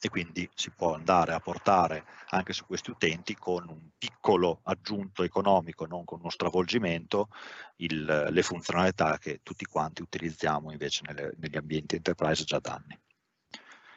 e 0.05 0.09
quindi 0.09 0.49
si 0.53 0.69
può 0.69 0.95
andare 0.95 1.31
a 1.31 1.39
portare 1.39 2.05
anche 2.31 2.51
su 2.51 2.65
questi 2.65 2.91
utenti 2.91 3.35
con 3.35 3.69
un 3.69 3.89
piccolo 3.97 4.59
aggiunto 4.63 5.23
economico, 5.23 5.85
non 5.85 6.03
con 6.03 6.19
uno 6.19 6.29
stravolgimento, 6.29 7.29
il, 7.77 8.27
le 8.29 8.43
funzionalità 8.43 9.17
che 9.17 9.39
tutti 9.43 9.63
quanti 9.63 10.01
utilizziamo 10.01 10.71
invece 10.71 11.03
nelle, 11.05 11.31
negli 11.37 11.55
ambienti 11.55 11.95
enterprise 11.95 12.43
già 12.43 12.59
da 12.59 12.73
anni. 12.73 12.99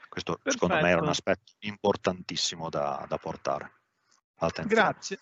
Questo 0.09 0.35
Perfetto. 0.35 0.51
secondo 0.53 0.77
me 0.77 0.93
è 0.93 0.95
un 0.95 1.09
aspetto 1.09 1.55
importantissimo 1.61 2.71
da, 2.71 3.05
da 3.09 3.19
portare. 3.19 3.73
Attenzione. 4.37 4.83
Grazie, 4.83 5.19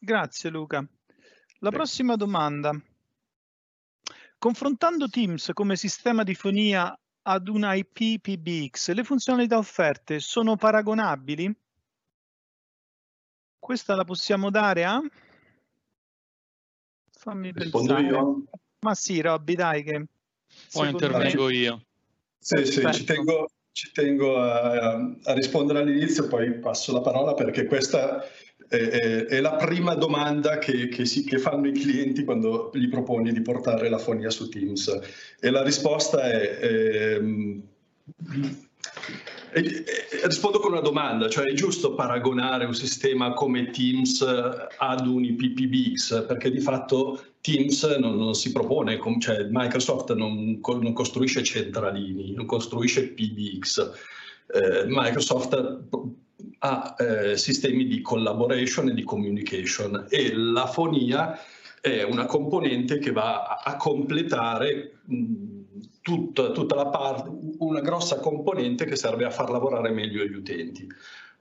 grazie 0.00 0.50
Luca. 0.50 0.78
La 0.78 1.68
Prego. 1.68 1.76
prossima 1.76 2.16
domanda. 2.16 2.76
Confrontando 4.36 5.08
Teams 5.08 5.50
come 5.54 5.76
sistema 5.76 6.24
di 6.24 6.34
fonia 6.34 6.98
ad 7.26 7.48
un 7.48 7.64
IP 7.70 8.20
PBX, 8.20 8.90
le 8.92 9.04
funzionalità 9.04 9.56
offerte 9.56 10.20
sono 10.20 10.56
paragonabili? 10.56 11.54
Questa 13.58 13.94
la 13.94 14.04
possiamo 14.04 14.50
dare 14.50 14.84
a? 14.84 15.00
Fammi 17.10 17.52
Rispondo 17.54 17.94
pensare. 17.94 18.14
io? 18.14 18.44
Ma 18.80 18.94
sì, 18.94 19.20
Robby, 19.20 19.54
dai 19.54 19.82
che... 19.82 20.06
Poi 20.70 20.90
intervengo 20.90 21.46
me... 21.46 21.52
io. 21.54 21.84
Sì, 22.38 22.66
sì, 22.66 22.92
ci 22.92 23.04
tengo, 23.04 23.48
ci 23.72 23.90
tengo 23.92 24.38
a, 24.38 24.92
a, 24.92 25.32
rispondere 25.32 25.80
all'inizio, 25.80 26.28
poi 26.28 26.58
passo 26.58 26.92
la 26.92 27.00
parola 27.00 27.32
perché 27.32 27.64
questa 27.64 28.22
è, 28.76 29.24
è, 29.26 29.40
la 29.40 29.54
prima 29.56 29.94
domanda 29.94 30.58
che, 30.58 30.88
che, 30.88 31.04
si, 31.04 31.24
che, 31.24 31.38
fanno 31.38 31.68
i 31.68 31.72
clienti 31.72 32.24
quando 32.24 32.70
gli 32.72 32.88
proponi 32.88 33.32
di 33.32 33.40
portare 33.42 33.88
la 33.88 33.98
fonia 33.98 34.30
su 34.30 34.48
Teams. 34.48 35.00
E 35.40 35.50
la 35.50 35.62
risposta 35.62 36.22
è... 36.22 36.58
è 36.58 37.20
rispondo 40.24 40.58
con 40.58 40.72
una 40.72 40.80
domanda, 40.80 41.28
cioè 41.28 41.46
è 41.46 41.52
giusto 41.52 41.94
paragonare 41.94 42.64
un 42.64 42.74
sistema 42.74 43.32
come 43.34 43.70
Teams 43.70 44.20
ad 44.22 45.06
un 45.06 45.24
IPPBX? 45.24 46.26
Perché 46.26 46.50
di 46.50 46.60
fatto 46.60 47.22
Teams 47.40 47.84
non, 47.98 48.16
non 48.16 48.34
si 48.34 48.50
propone, 48.50 48.98
cioè 49.20 49.46
Microsoft 49.50 50.12
non, 50.14 50.60
non, 50.60 50.92
costruisce 50.92 51.42
centralini, 51.42 52.32
non 52.32 52.46
costruisce 52.46 53.08
PBX. 53.12 53.90
Eh, 54.46 54.84
Microsoft 54.86 55.84
ha 56.58 56.94
eh, 56.98 57.36
sistemi 57.36 57.86
di 57.86 58.00
collaboration 58.00 58.88
e 58.88 58.94
di 58.94 59.02
communication 59.02 60.06
e 60.08 60.34
la 60.34 60.66
fonia 60.66 61.38
è 61.80 62.02
una 62.02 62.24
componente 62.24 62.98
che 62.98 63.12
va 63.12 63.60
a, 63.62 63.76
completare 63.76 65.00
tutta, 66.00 66.50
tutta 66.50 66.74
la 66.74 66.86
parte, 66.86 67.30
una 67.58 67.80
grossa 67.80 68.20
componente 68.20 68.86
che 68.86 68.96
serve 68.96 69.26
a 69.26 69.30
far 69.30 69.50
lavorare 69.50 69.90
meglio 69.90 70.24
gli 70.24 70.32
utenti. 70.32 70.86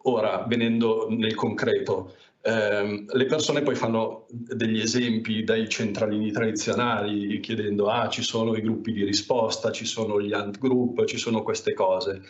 Ora, 0.05 0.43
venendo 0.45 1.07
nel 1.09 1.33
concreto, 1.33 2.15
ehm, 2.41 3.05
le 3.13 3.25
persone 3.25 3.62
poi 3.62 3.75
fanno 3.75 4.25
degli 4.29 4.81
esempi 4.81 5.45
dai 5.45 5.69
centralini 5.69 6.29
tradizionali 6.31 7.39
chiedendo 7.39 7.88
ah 7.88 8.09
ci 8.09 8.21
sono 8.21 8.53
i 8.57 8.62
gruppi 8.62 8.91
di 8.91 9.05
risposta, 9.05 9.71
ci 9.71 9.85
sono 9.85 10.21
gli 10.21 10.33
ant 10.33 10.57
group, 10.57 11.05
ci 11.05 11.17
sono 11.17 11.41
queste 11.41 11.73
cose. 11.73 12.21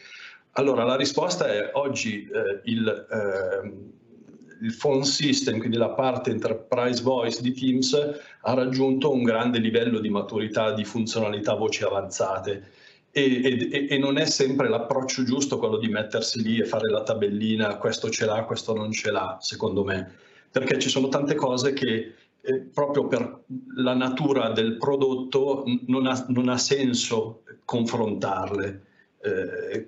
Allora 0.54 0.84
la 0.84 0.96
risposta 0.96 1.48
è 1.48 1.72
oggi 1.74 2.30
eh, 2.32 2.62
il, 2.66 2.88
eh, 2.88 3.72
il 4.62 4.76
phone 4.76 5.04
system, 5.04 5.58
quindi 5.58 5.78
la 5.78 5.90
parte 5.90 6.30
enterprise 6.30 7.02
voice 7.02 7.42
di 7.42 7.54
Teams 7.54 7.94
ha 8.42 8.54
raggiunto 8.54 9.12
un 9.12 9.24
grande 9.24 9.58
livello 9.58 10.00
di 10.00 10.10
maturità 10.10 10.74
di 10.74 10.86
funzionalità 10.86 11.56
voci 11.56 11.84
avanzate 11.84 12.72
e, 13.16 13.70
e, 13.72 13.88
e, 13.92 13.98
non 14.00 14.18
è 14.18 14.26
sempre 14.26 14.68
l'approccio 14.68 15.24
giusto 15.24 15.60
quello 15.60 15.78
di 15.78 15.88
mettersi 15.88 16.42
lì 16.42 16.60
e 16.60 16.66
fare 16.66 16.90
la 16.90 17.04
tabellina, 17.04 17.78
questo 17.78 18.10
ce 18.10 18.26
l'ha, 18.26 18.44
questo 18.44 18.74
non 18.74 18.92
ce 18.92 19.12
l'ha, 19.12 19.38
secondo 19.40 19.84
me, 19.84 20.12
perché 20.50 20.80
ci 20.80 20.90
sono 20.90 21.10
tante 21.10 21.36
cose 21.36 21.74
che 21.74 22.14
eh, 22.42 22.60
proprio 22.74 23.08
per 23.08 23.44
la 23.76 23.94
natura 23.94 24.50
del 24.50 24.78
prodotto 24.78 25.64
non 25.86 26.08
ha, 26.08 26.26
non 26.30 26.50
ha 26.50 26.58
senso 26.58 27.44
confrontarle. 27.66 28.86
Eh, 29.22 29.88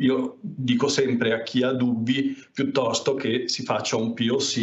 io 0.00 0.38
dico 0.40 0.88
sempre 0.88 1.32
a 1.32 1.42
chi 1.42 1.62
ha 1.62 1.72
dubbi 1.72 2.36
piuttosto 2.52 3.14
che 3.14 3.48
si 3.48 3.62
faccia 3.62 3.96
un 3.96 4.14
POC, 4.14 4.56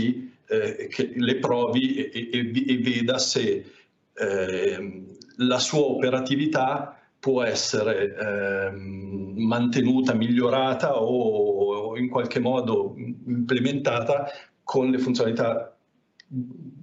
eh, 0.48 0.88
che 0.90 1.14
le 1.16 1.38
provi 1.38 1.96
e, 1.96 2.30
e, 2.32 2.52
e 2.68 2.78
veda 2.78 3.18
se 3.18 3.66
eh, 4.14 5.04
la 5.38 5.60
sua 5.60 5.82
operatività 5.82 7.00
può 7.20 7.44
essere 7.44 8.16
eh, 8.16 8.72
mantenuta, 8.72 10.14
migliorata 10.14 11.02
o, 11.02 11.90
o 11.90 11.98
in 11.98 12.10
qualche 12.10 12.40
modo 12.40 12.96
implementata 12.98 14.28
con 14.64 14.90
le 14.90 14.98
funzionalità 14.98 15.78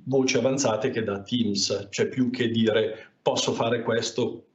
voci 0.05 0.37
avanzate 0.37 0.91
che 0.91 1.03
dà 1.03 1.23
Teams, 1.23 1.89
cioè 1.91 2.09
più 2.09 2.31
che 2.31 2.49
dire 2.49 3.13
posso 3.21 3.53
fare 3.53 3.83
questo, 3.83 4.47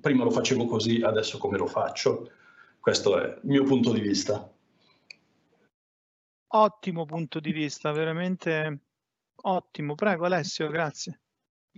prima 0.00 0.24
lo 0.24 0.30
facevo 0.30 0.66
così, 0.66 1.00
adesso 1.02 1.38
come 1.38 1.58
lo 1.58 1.66
faccio. 1.66 2.30
Questo 2.84 3.18
è 3.18 3.24
il 3.24 3.40
mio 3.44 3.64
punto 3.64 3.94
di 3.94 4.00
vista. 4.00 4.46
Ottimo 6.48 7.06
punto 7.06 7.40
di 7.40 7.50
vista, 7.50 7.90
veramente 7.92 8.80
ottimo. 9.36 9.94
Prego 9.94 10.26
Alessio, 10.26 10.68
grazie. 10.68 11.20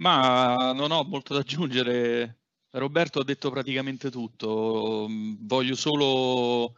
Ma 0.00 0.72
non 0.72 0.90
ho 0.90 1.04
molto 1.04 1.32
da 1.32 1.40
aggiungere 1.40 2.40
Roberto 2.70 3.20
ha 3.20 3.24
detto 3.24 3.50
praticamente 3.50 4.10
tutto, 4.10 5.06
voglio 5.08 5.76
solo 5.76 6.74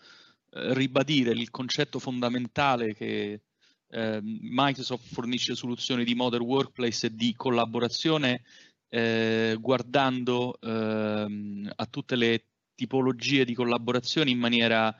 eh, 0.50 0.74
ribadire 0.74 1.30
il 1.30 1.50
concetto 1.50 1.98
fondamentale 1.98 2.92
che 2.92 3.40
eh, 3.88 4.20
Microsoft 4.22 5.10
fornisce 5.10 5.54
soluzioni 5.54 6.04
di 6.04 6.14
modern 6.14 6.44
workplace 6.44 7.06
e 7.06 7.14
di 7.14 7.34
collaborazione 7.34 8.42
eh, 8.90 9.56
guardando 9.58 10.58
ehm, 10.60 11.72
a 11.74 11.86
tutte 11.86 12.14
le 12.14 12.47
tipologie 12.78 13.44
di 13.44 13.54
collaborazione 13.54 14.30
in 14.30 14.38
maniera 14.38 14.94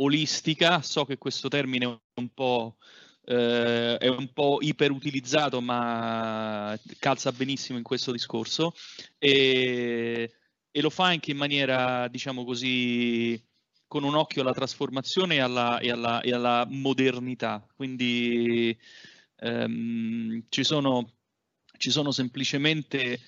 olistica. 0.00 0.82
So 0.82 1.04
che 1.04 1.16
questo 1.16 1.46
termine 1.48 1.86
è 1.86 2.20
un 2.20 2.28
po' 2.34 2.76
eh, 3.24 3.96
è 3.98 4.08
un 4.08 4.32
po' 4.32 4.58
iperutilizzato, 4.60 5.60
ma 5.60 6.76
calza 6.98 7.30
benissimo 7.30 7.78
in 7.78 7.84
questo 7.84 8.10
discorso. 8.10 8.74
E, 9.18 10.34
e 10.70 10.80
lo 10.80 10.90
fa 10.90 11.04
anche 11.06 11.30
in 11.30 11.36
maniera, 11.36 12.08
diciamo 12.08 12.44
così, 12.44 13.40
con 13.86 14.02
un 14.02 14.14
occhio 14.16 14.42
alla 14.42 14.52
trasformazione 14.52 15.36
e 15.36 15.40
alla, 15.40 15.78
e 15.78 15.90
alla, 15.90 16.20
e 16.20 16.32
alla 16.32 16.66
modernità. 16.68 17.64
Quindi 17.76 18.76
ehm, 19.36 20.44
ci, 20.48 20.64
sono, 20.64 21.12
ci, 21.76 21.90
sono, 21.90 22.10
semplicemente 22.10 23.20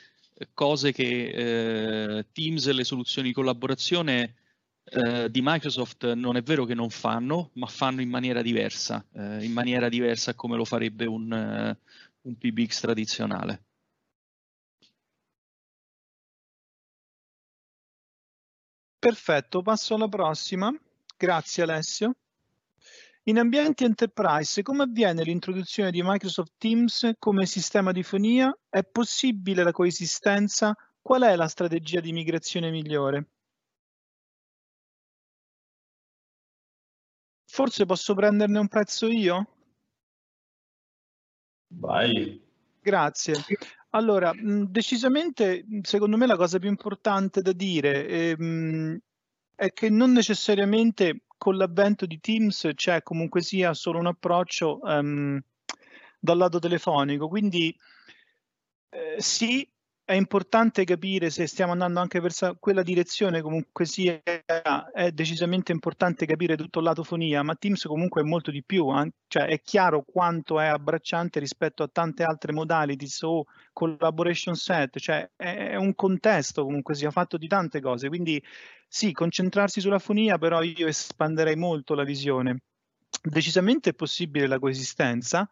cose 0.55 0.92
che 0.92 2.18
eh, 2.18 2.27
Teams 2.33 2.66
e 2.66 2.73
le 2.73 2.85
soluzioni 2.85 3.29
di 3.29 3.35
collaborazione 3.35 4.37
eh, 4.85 5.31
di 5.31 5.40
Microsoft 5.42 6.12
non 6.12 6.37
è 6.37 6.42
vero 6.42 6.64
che 6.64 6.75
non 6.75 6.90
fanno, 6.90 7.51
ma 7.55 7.66
fanno 7.66 8.01
in 8.01 8.09
maniera 8.09 8.42
diversa, 8.42 9.05
eh, 9.12 9.45
in 9.45 9.53
maniera 9.53 9.88
diversa 9.88 10.35
come 10.35 10.57
lo 10.57 10.64
farebbe 10.64 11.07
un, 11.07 11.31
uh, 11.31 12.29
un 12.29 12.37
PBX 12.37 12.81
tradizionale. 12.81 13.64
Perfetto, 18.99 19.62
passo 19.62 19.95
alla 19.95 20.09
prossima. 20.09 20.73
Grazie 21.16 21.62
Alessio. 21.64 22.14
In 23.27 23.39
ambienti 23.39 23.85
enterprise, 23.85 24.63
come 24.63 24.83
avviene 24.83 25.23
l'introduzione 25.23 25.93
di 25.93 26.03
Microsoft 26.03 26.55
Teams 26.59 27.13
come 27.21 27.47
sistema 27.47 27.93
di 27.93 28.03
fonia? 28.03 28.53
È 28.69 28.83
possibile 28.83 29.63
la 29.63 29.71
coesistenza? 29.71 30.75
Qual 31.01 31.23
è 31.23 31.37
la 31.37 31.47
strategia 31.47 32.01
di 32.01 32.13
migrazione 32.13 32.73
migliore? 32.73 33.29
Forse 37.47 37.87
posso 37.87 38.15
prenderne 38.15 38.59
un 38.59 38.67
pezzo 38.67 39.07
io? 39.07 39.47
Vai. 41.69 42.43
Grazie. 42.81 43.35
Allora, 43.91 44.33
mh, 44.35 44.67
decisamente, 44.71 45.65
secondo 45.83 46.17
me 46.17 46.27
la 46.27 46.37
cosa 46.37 46.59
più 46.59 46.69
importante 46.69 47.41
da 47.41 47.53
dire 47.53 48.09
ehm, 48.09 48.99
è 49.55 49.73
che 49.73 49.91
non 49.91 50.11
necessariamente 50.11 51.23
con 51.43 51.57
l'avvento 51.57 52.07
di 52.07 52.21
Teams 52.21 52.71
c'è 52.73 53.03
comunque 53.03 53.43
sia 53.43 53.75
solo 53.75 53.99
un 53.99 54.07
approccio 54.07 54.79
um, 54.83 55.43
dal 56.21 56.39
lato 56.39 56.61
telefonico, 56.61 57.27
quindi 57.27 57.77
eh, 58.91 59.17
sì, 59.21 59.69
è 60.05 60.15
importante 60.15 60.85
capire 60.85 61.31
se 61.31 61.47
stiamo 61.47 61.73
andando 61.73 62.01
anche 62.01 62.21
verso 62.21 62.57
quella 62.59 62.83
direzione, 62.83 63.41
comunque 63.41 63.85
sia, 63.87 64.21
è 64.93 65.11
decisamente 65.12 65.73
importante 65.73 66.27
capire 66.27 66.57
tutto 66.57 66.81
il 66.81 66.85
lato 66.85 67.05
fonia, 67.05 67.43
ma 67.43 67.55
Teams 67.55 67.85
comunque 67.85 68.23
è 68.23 68.25
molto 68.25 68.51
di 68.51 68.65
più, 68.65 68.88
cioè 69.29 69.45
è 69.47 69.61
chiaro 69.61 70.03
quanto 70.03 70.59
è 70.59 70.67
abbracciante 70.67 71.38
rispetto 71.38 71.83
a 71.83 71.88
tante 71.88 72.25
altre 72.25 72.53
modalities 72.53 73.23
o 73.23 73.45
collaboration 73.73 74.55
set, 74.55 74.99
cioè 74.99 75.31
è 75.37 75.77
un 75.77 75.95
contesto 75.95 76.65
comunque 76.65 76.95
sia 76.95 77.11
fatto 77.11 77.37
di 77.37 77.47
tante 77.47 77.81
cose, 77.81 78.09
quindi 78.09 78.43
sì, 78.88 79.12
concentrarsi 79.12 79.81
sulla 79.81 79.99
fonia, 80.01 80.37
però 80.37 80.62
io 80.62 80.87
espanderei 80.87 81.57
molto 81.57 81.95
la 81.95 82.05
visione. 82.05 82.62
Decisamente 83.23 83.91
è 83.91 83.95
possibile 83.95 84.47
la 84.47 84.59
coesistenza, 84.59 85.49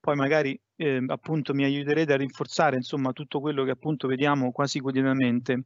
poi 0.00 0.16
magari 0.16 0.58
eh, 0.76 1.04
appunto 1.06 1.52
mi 1.52 1.64
aiuterete 1.64 2.14
a 2.14 2.16
rinforzare 2.16 2.76
insomma 2.76 3.12
tutto 3.12 3.40
quello 3.40 3.64
che 3.64 3.72
appunto 3.72 4.08
vediamo 4.08 4.50
quasi 4.50 4.80
quotidianamente. 4.80 5.64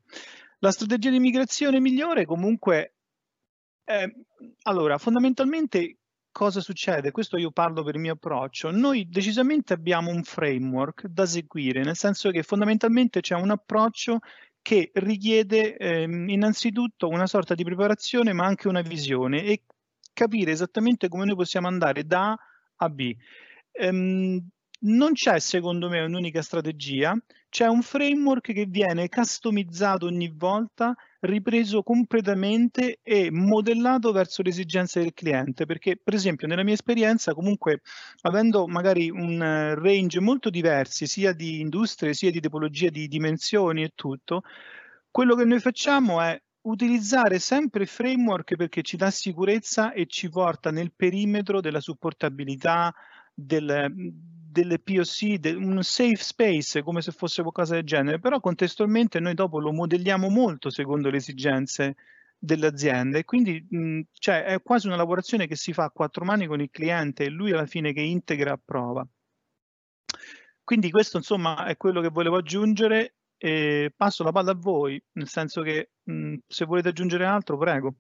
La 0.59 0.73
strategia 0.73 1.11
di 1.11 1.20
migrazione 1.20 1.81
migliore 1.81 2.25
comunque 2.25 2.94
è, 3.85 4.05
allora 4.62 4.99
fondamentalmente 4.99 5.99
cosa 6.33 6.61
succede? 6.61 7.12
Questo 7.12 7.37
io 7.37 7.53
parlo 7.53 7.85
per 7.85 7.94
il 7.94 8.01
mio 8.01 8.14
approccio. 8.14 8.73
Noi 8.73 9.07
decisamente 9.09 9.73
abbiamo 9.73 10.11
un 10.11 10.25
framework 10.25 11.07
da 11.07 11.27
seguire, 11.27 11.85
nel 11.85 11.97
senso 11.97 12.31
che 12.31 12.42
fondamentalmente 12.42 13.20
c'è 13.20 13.37
un 13.37 13.51
approccio 13.51 14.18
che 14.61 14.90
richiede 14.94 15.77
eh, 15.77 16.03
innanzitutto 16.03 17.09
una 17.09 17.27
sorta 17.27 17.55
di 17.55 17.62
preparazione 17.62 18.33
ma 18.33 18.47
anche 18.47 18.66
una 18.66 18.81
visione 18.81 19.44
e 19.44 19.62
capire 20.12 20.51
esattamente 20.51 21.09
come 21.09 21.27
noi 21.27 21.37
possiamo 21.37 21.68
andare 21.68 22.05
da 22.05 22.33
A 22.33 22.38
a 22.77 22.88
B. 22.88 23.14
Um, 23.81 24.49
non 24.87 25.13
c'è 25.13 25.39
secondo 25.39 25.89
me 25.89 26.01
un'unica 26.01 26.43
strategia, 26.43 27.17
c'è 27.49 27.67
un 27.67 27.83
framework 27.83 28.53
che 28.53 28.67
viene 28.67 29.09
customizzato 29.09 30.07
ogni 30.07 30.31
volta, 30.35 30.95
ripreso 31.21 31.83
completamente 31.83 32.99
e 33.03 33.31
modellato 33.31 34.13
verso 34.13 34.43
le 34.43 34.51
esigenze 34.51 35.01
del 35.01 35.15
cliente, 35.15 35.65
perché 35.65 35.97
per 35.97 36.15
esempio 36.15 36.47
nella 36.47 36.65
mia 36.65 36.75
esperienza 36.75 37.33
comunque 37.33 37.81
avendo 38.23 38.67
magari 38.67 39.09
un 39.09 39.39
range 39.79 40.21
molto 40.21 40.51
diversi 40.51 41.07
sia 41.07 41.33
di 41.33 41.61
industrie 41.61 42.13
sia 42.13 42.31
di 42.31 42.41
tipologia 42.41 42.91
di 42.91 43.09
dimensioni 43.09 43.85
e 43.85 43.93
tutto, 43.95 44.43
quello 45.11 45.35
che 45.35 45.45
noi 45.45 45.61
facciamo 45.61 46.21
è 46.21 46.39
utilizzare 46.63 47.39
sempre 47.39 47.87
framework 47.87 48.57
perché 48.57 48.83
ci 48.83 48.97
dà 48.97 49.11
sicurezza 49.11 49.93
e 49.93 50.07
ci 50.07 50.29
porta 50.29 50.71
nel 50.71 50.93
perimetro 50.95 51.61
della 51.61 51.81
supportabilità, 51.81 52.93
del, 53.35 53.90
delle 53.92 54.79
POC, 54.79 55.35
de, 55.38 55.53
un 55.53 55.83
safe 55.83 56.16
space 56.16 56.83
come 56.83 57.03
se 57.03 57.12
fosse 57.12 57.42
qualcosa 57.42 57.75
del 57.75 57.85
genere, 57.85 58.18
però 58.20 58.40
contestualmente 58.40 59.20
noi 59.20 59.35
dopo 59.35 59.59
lo 59.61 59.73
modelliamo 59.73 60.29
molto 60.29 60.70
secondo 60.70 61.11
le 61.11 61.16
esigenze 61.18 61.97
dell'azienda 62.38 63.18
e 63.18 63.25
quindi 63.25 63.66
mh, 63.68 64.01
cioè, 64.12 64.44
è 64.44 64.62
quasi 64.62 64.87
una 64.87 64.97
lavorazione 64.97 65.47
che 65.47 65.57
si 65.57 65.73
fa 65.73 65.85
a 65.85 65.90
quattro 65.90 66.25
mani 66.25 66.47
con 66.47 66.61
il 66.61 66.70
cliente 66.70 67.25
e 67.25 67.29
lui 67.31 67.53
alla 67.53 67.66
fine 67.66 67.92
che 67.92 68.01
integra 68.03 68.53
approva. 68.53 69.07
quindi 70.62 70.90
questo 70.90 71.16
insomma 71.18 71.66
è 71.66 71.77
quello 71.77 72.01
che 72.01 72.09
volevo 72.09 72.37
aggiungere 72.37 73.16
e 73.37 73.92
passo 73.94 74.23
la 74.25 74.33
palla 74.33 74.53
a 74.53 74.55
voi, 74.55 75.03
nel 75.12 75.29
senso 75.29 75.62
che 75.62 75.90
mh, 76.05 76.37
se 76.47 76.64
volete 76.64 76.88
aggiungere 76.88 77.27
altro, 77.27 77.59
prego. 77.59 77.94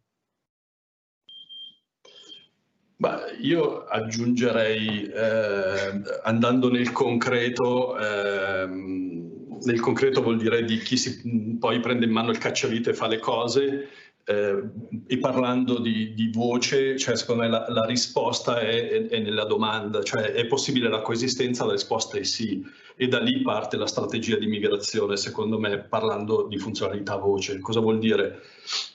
Beh, 3.04 3.36
io 3.40 3.84
aggiungerei, 3.84 5.10
eh, 5.10 6.00
andando 6.22 6.70
nel 6.70 6.90
concreto, 6.90 7.98
eh, 7.98 8.66
nel 8.66 9.80
concreto 9.80 10.22
vuol 10.22 10.38
dire 10.38 10.64
di 10.64 10.78
chi 10.78 10.96
si, 10.96 11.58
poi 11.60 11.80
prende 11.80 12.06
in 12.06 12.12
mano 12.12 12.30
il 12.30 12.38
cacciavite 12.38 12.90
e 12.90 12.94
fa 12.94 13.06
le 13.06 13.18
cose, 13.18 13.88
eh, 14.24 14.62
e 15.06 15.18
parlando 15.18 15.78
di, 15.78 16.14
di, 16.14 16.30
voce, 16.32 16.96
cioè 16.96 17.16
secondo 17.16 17.42
me 17.42 17.48
la, 17.48 17.66
la 17.68 17.84
risposta 17.84 18.58
è, 18.58 18.88
è, 18.88 19.06
è, 19.08 19.18
nella 19.18 19.44
domanda, 19.44 20.02
cioè 20.02 20.32
è 20.32 20.46
possibile 20.46 20.88
la 20.88 21.02
coesistenza? 21.02 21.64
La 21.64 21.72
risposta 21.72 22.16
è 22.16 22.22
sì 22.24 22.64
e 22.96 23.08
da 23.08 23.18
lì 23.18 23.42
parte 23.42 23.76
la 23.76 23.86
strategia 23.86 24.36
di 24.36 24.46
migrazione, 24.46 25.16
secondo 25.16 25.58
me, 25.58 25.80
parlando 25.80 26.46
di 26.48 26.58
funzionalità 26.58 27.16
voce. 27.16 27.58
Cosa 27.58 27.80
vuol 27.80 27.98
dire? 27.98 28.42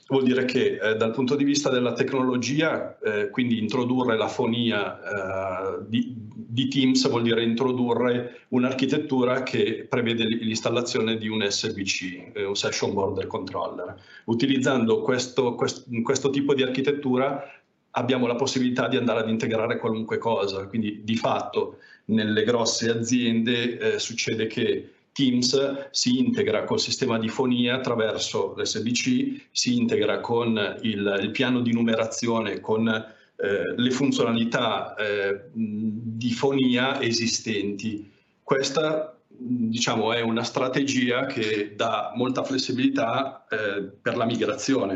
Vuol 0.08 0.24
dire 0.24 0.46
che 0.46 0.80
eh, 0.82 0.96
dal 0.96 1.12
punto 1.12 1.36
di 1.36 1.44
vista 1.44 1.70
della 1.70 1.94
tecnologia, 1.94 2.98
eh, 3.00 3.30
quindi 3.30 3.60
introdurre 3.60 4.18
la 4.18 4.30
fonia 4.30 5.00
eh, 5.00 5.86
di, 5.88 6.15
di, 6.51 6.67
Teams 6.67 7.07
vuol 7.07 7.21
dire 7.21 7.43
introdurre 7.43 8.45
un'architettura 8.49 9.43
che 9.43 9.85
prevede 9.88 10.25
l'installazione 10.25 11.17
di 11.17 11.27
un 11.27 11.45
SBC, 11.47 12.31
eh, 12.33 12.45
un 12.45 12.55
Session 12.55 12.93
Border 12.93 13.27
Controller. 13.27 13.95
Utilizzando 14.25 15.01
questo, 15.01 15.53
questo, 15.53 15.83
questo 16.01 16.31
tipo 16.31 16.55
di 16.55 16.63
architettura 16.63 17.43
abbiamo 17.91 18.25
la 18.25 18.35
possibilità 18.35 18.88
di 18.88 18.97
andare 18.97 19.19
ad 19.19 19.29
integrare 19.29 19.77
qualunque 19.77 20.17
cosa, 20.17 20.65
quindi 20.67 21.01
di 21.03 21.15
fatto 21.15 21.77
nelle 22.05 22.43
grosse 22.43 22.89
aziende 22.89 23.77
eh, 23.77 23.99
succede 23.99 24.47
che 24.47 24.89
Teams 25.12 25.89
si 25.91 26.17
integra 26.17 26.63
col 26.63 26.79
sistema 26.79 27.19
di 27.19 27.29
fonia 27.29 27.75
attraverso 27.75 28.55
l'SBC, 28.57 29.49
si 29.51 29.77
integra 29.77 30.19
con 30.19 30.77
il, 30.81 31.19
il 31.21 31.31
piano 31.31 31.62
di 31.62 31.73
numerazione, 31.73 32.59
con 32.59 33.17
eh, 33.41 33.73
le 33.75 33.91
funzionalità 33.91 34.95
eh, 34.95 35.45
di 35.54 36.32
fonia 36.32 37.02
esistenti. 37.02 38.12
Questa 38.43 39.17
diciamo, 39.28 40.12
è 40.12 40.21
una 40.21 40.43
strategia 40.43 41.25
che 41.25 41.73
dà 41.75 42.12
molta 42.15 42.43
flessibilità 42.43 43.45
eh, 43.49 43.82
per 43.84 44.17
la 44.17 44.25
migrazione, 44.25 44.93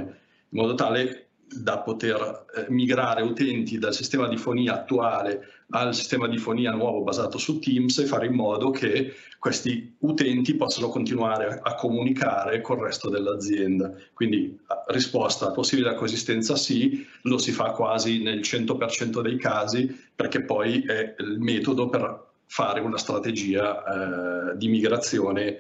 in 0.50 0.60
modo 0.60 0.76
tale 0.76 1.23
da 1.62 1.80
poter 1.80 2.46
eh, 2.56 2.66
migrare 2.70 3.22
utenti 3.22 3.78
dal 3.78 3.94
sistema 3.94 4.28
di 4.28 4.38
fonia 4.38 4.74
attuale 4.74 5.48
al 5.74 5.96
sistema 5.96 6.28
di 6.28 6.38
fonia 6.38 6.72
nuovo 6.72 7.02
basato 7.02 7.38
su 7.38 7.60
Teams 7.60 7.98
e 7.98 8.06
fare 8.06 8.28
in 8.28 8.34
modo 8.34 8.70
che 8.70 9.14
questi 9.40 9.96
utenti 10.00 10.56
possano 10.56 10.90
continuare 10.90 11.60
a 11.62 11.76
comunicare 11.76 12.62
col 12.62 12.80
resto 12.80 13.10
dell'azienda. 13.10 13.92
Quindi 14.14 14.58
risposta 14.88 15.52
possibile 15.52 15.96
coesistenza 15.96 16.56
sì, 16.56 17.06
lo 17.24 17.38
si 17.38 17.52
fa 17.52 17.72
quasi 17.72 18.22
nel 18.22 18.40
100% 18.40 19.22
dei 19.22 19.38
casi 19.38 20.00
perché 20.16 20.44
poi 20.44 20.84
è 20.84 21.16
il 21.18 21.40
metodo 21.40 21.90
per 21.90 22.32
fare 22.46 22.80
una 22.80 22.98
strategia 22.98 24.52
eh, 24.52 24.58
di 24.58 24.68
migrazione 24.68 25.58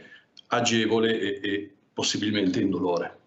agevole 0.48 1.20
e, 1.20 1.40
e 1.42 1.74
possibilmente 1.92 2.60
indolore. 2.60 3.18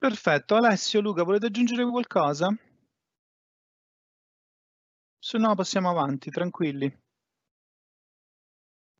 Perfetto, 0.00 0.54
Alessio, 0.54 1.02
Luca, 1.02 1.24
volete 1.24 1.44
aggiungere 1.44 1.84
qualcosa? 1.84 2.48
Se 5.18 5.36
no 5.36 5.54
passiamo 5.54 5.90
avanti, 5.90 6.30
tranquilli. 6.30 6.90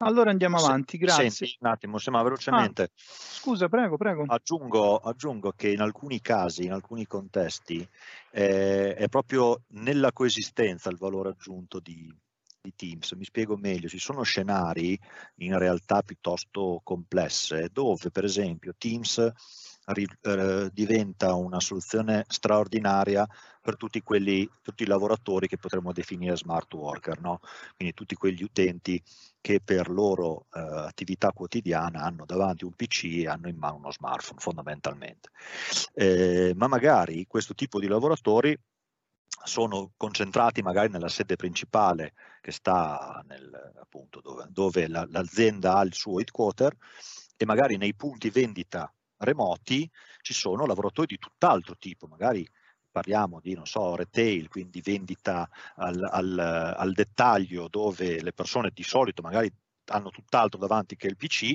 Allora 0.03 0.29
andiamo 0.29 0.59
avanti, 0.59 0.99
grazie. 0.99 1.31
Senti, 1.31 1.57
un 1.61 1.71
attimo, 1.71 1.97
se 1.97 2.11
ma 2.11 2.23
velocemente. 2.23 2.83
Ah, 2.83 2.91
scusa, 2.95 3.71
prego, 3.71 3.97
prego. 3.97 4.25
Aggiungo, 4.27 4.99
aggiungo, 4.99 5.53
che 5.53 5.71
in 5.71 5.81
alcuni 5.81 6.21
casi, 6.21 6.65
in 6.65 6.73
alcuni 6.73 7.07
contesti, 7.07 7.89
eh, 8.33 8.95
è 8.95 9.09
proprio 9.09 9.63
nella 9.69 10.13
coesistenza 10.13 10.91
il 10.91 10.99
valore 10.99 11.31
aggiunto 11.31 11.81
di, 11.81 12.15
di 12.61 12.75
Teams. 12.77 13.13
Mi 13.13 13.25
spiego 13.25 13.57
meglio, 13.57 13.89
ci 13.89 13.99
sono 13.99 14.23
scenari 14.23 15.01
in 15.37 15.57
realtà 15.57 16.03
piuttosto 16.03 16.83
complesse 16.85 17.71
dove 17.73 18.11
per 18.11 18.25
esempio 18.25 18.75
Teams 18.77 19.33
eh, 19.87 20.71
diventa 20.73 21.35
una 21.35 21.61
soluzione 21.61 22.25
straordinaria 22.29 23.27
per 23.61 23.77
tutti, 23.77 24.01
quelli, 24.03 24.49
tutti 24.63 24.85
i 24.85 24.87
lavoratori 24.87 25.49
che 25.49 25.59
potremmo 25.59 25.93
definire 25.93 26.37
smart 26.37 26.73
worker, 26.75 27.21
no? 27.21 27.41
quindi 27.77 27.95
tutti 27.95 28.15
quegli 28.15 28.43
utenti 28.43 29.03
che 29.41 29.61
per 29.61 29.91
loro 29.91 30.47
eh, 30.53 30.61
attività 30.61 31.33
quotidiana 31.33 32.03
hanno 32.03 32.25
davanti 32.25 32.65
un 32.65 32.73
PC 32.73 33.05
e 33.05 33.29
hanno 33.29 33.49
in 33.49 33.57
mano 33.57 33.77
uno 33.77 33.93
smartphone 33.93 34.41
fondamentalmente. 34.41 35.31
Eh, 35.95 36.53
ma 36.57 36.69
magari 36.69 37.27
questo 37.27 37.55
tipo 37.55 37.81
di 37.81 37.87
lavoratori 37.87 38.57
sono 39.43 39.93
concentrati 39.97 40.61
magari 40.63 40.91
nella 40.91 41.09
sede 41.09 41.37
principale 41.37 42.13
che 42.41 42.53
sta 42.53 43.25
nel, 43.27 43.51
appunto 43.81 44.21
dove, 44.21 44.47
dove 44.51 44.89
la, 44.89 45.07
l'azienda 45.11 45.77
ha 45.77 45.83
il 45.83 45.95
suo 45.95 46.19
headquarter 46.19 46.77
e 47.37 47.45
magari 47.47 47.77
nei 47.79 47.95
punti 47.95 48.29
vendita 48.29 48.93
remoti 49.21 49.89
ci 50.21 50.35
sono 50.35 50.67
lavoratori 50.67 51.07
di 51.07 51.19
tutt'altro 51.19 51.77
tipo, 51.77 52.07
magari 52.07 52.49
parliamo 52.91 53.41
di, 53.41 53.55
non 53.55 53.67
so, 53.67 53.95
retail, 53.95 54.49
quindi 54.49 54.81
vendita 54.81 55.49
al, 55.77 56.03
al, 56.03 56.39
al 56.77 56.93
dettaglio 56.93 57.69
dove 57.69 58.21
le 58.21 58.33
persone 58.33 58.71
di 58.75 58.83
solito 58.83 59.23
magari 59.23 59.53
hanno 59.91 60.11
tutt'altro 60.11 60.59
davanti 60.59 60.97
che 60.97 61.07
il 61.07 61.17
PC 61.17 61.55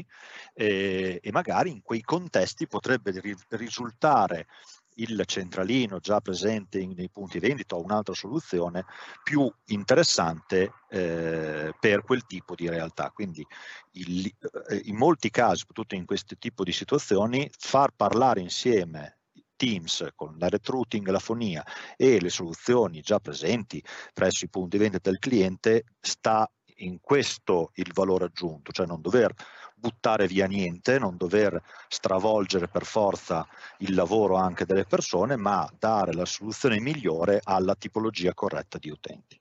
eh, 0.53 1.19
e 1.21 1.31
magari 1.31 1.71
in 1.71 1.81
quei 1.81 2.01
contesti 2.01 2.67
potrebbe 2.67 3.11
ri- 3.19 3.35
risultare 3.49 4.47
il 4.95 5.21
centralino 5.25 5.99
già 5.99 6.21
presente 6.21 6.79
in, 6.79 6.93
nei 6.95 7.09
punti 7.09 7.39
vendita 7.39 7.75
o 7.75 7.83
un'altra 7.83 8.13
soluzione 8.13 8.85
più 9.23 9.51
interessante 9.67 10.71
eh, 10.89 11.73
per 11.79 12.03
quel 12.03 12.25
tipo 12.25 12.55
di 12.55 12.69
realtà. 12.69 13.09
Quindi 13.11 13.45
il, 13.93 14.25
eh, 14.69 14.81
in 14.85 14.95
molti 14.95 15.29
casi, 15.29 15.59
soprattutto 15.59 15.95
in 15.95 16.05
questo 16.05 16.35
tipo 16.37 16.63
di 16.63 16.71
situazioni, 16.71 17.49
far 17.57 17.91
parlare 17.95 18.39
insieme 18.39 19.19
Teams 19.55 20.09
con 20.15 20.35
la 20.37 20.49
routing, 20.49 21.07
la 21.07 21.19
fonia 21.19 21.65
e 21.95 22.19
le 22.19 22.29
soluzioni 22.29 23.01
già 23.01 23.19
presenti 23.19 23.81
presso 24.13 24.45
i 24.45 24.49
punti 24.49 24.77
vendita 24.77 25.09
del 25.09 25.19
cliente 25.19 25.85
sta 25.99 26.49
in 26.79 26.99
questo 26.99 27.71
il 27.75 27.91
valore 27.93 28.25
aggiunto, 28.25 28.71
cioè 28.71 28.85
non 28.85 29.01
dover 29.01 29.33
buttare 29.75 30.27
via 30.27 30.47
niente, 30.47 30.97
non 30.97 31.17
dover 31.17 31.61
stravolgere 31.87 32.67
per 32.67 32.85
forza 32.85 33.47
il 33.79 33.93
lavoro 33.93 34.35
anche 34.35 34.65
delle 34.65 34.85
persone, 34.85 35.35
ma 35.35 35.69
dare 35.77 36.13
la 36.13 36.25
soluzione 36.25 36.79
migliore 36.79 37.41
alla 37.43 37.75
tipologia 37.75 38.33
corretta 38.33 38.77
di 38.77 38.89
utenti. 38.89 39.39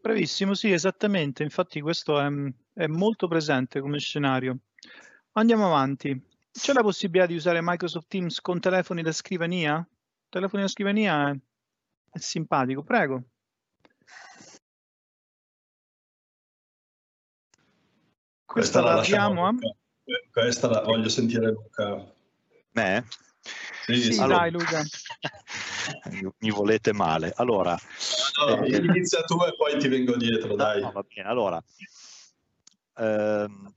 Bravissimo, 0.00 0.54
sì, 0.54 0.70
esattamente. 0.70 1.42
Infatti 1.42 1.80
questo 1.80 2.20
è, 2.20 2.28
è 2.74 2.86
molto 2.86 3.26
presente 3.26 3.80
come 3.80 3.98
scenario. 3.98 4.58
Andiamo 5.32 5.66
avanti. 5.66 6.18
C'è 6.50 6.72
la 6.72 6.82
possibilità 6.82 7.26
di 7.26 7.34
usare 7.34 7.58
Microsoft 7.60 8.06
Teams 8.08 8.40
con 8.40 8.60
telefoni 8.60 9.02
da 9.02 9.12
scrivania? 9.12 9.86
Telefoni 10.28 10.62
da 10.62 10.68
scrivania 10.68 11.30
è, 11.30 11.36
è 12.12 12.18
simpatico, 12.18 12.82
prego. 12.82 13.24
Questa, 18.46 18.80
la 18.80 19.00
abbiamo. 19.00 19.48
Eh? 19.50 20.28
Questa 20.30 20.68
la 20.68 20.80
voglio 20.80 21.08
sentire 21.08 21.50
Luca. 21.50 22.14
Me? 22.72 23.06
Sì, 23.84 24.12
sì 24.12 24.20
allora, 24.20 24.38
dai 24.38 24.50
Luca. 24.52 24.82
mi 26.38 26.50
volete 26.50 26.92
male. 26.92 27.32
Allora, 27.36 27.76
no, 28.46 28.64
eh, 28.64 28.76
inizia 28.76 29.22
tu 29.22 29.36
e 29.42 29.54
poi 29.56 29.78
ti 29.78 29.88
vengo 29.88 30.16
dietro, 30.16 30.48
no, 30.48 30.56
dai. 30.56 30.80
No, 30.80 30.92
va 30.92 31.02
bene, 31.02 31.28
allora. 31.28 31.62
Ehm, 32.98 33.74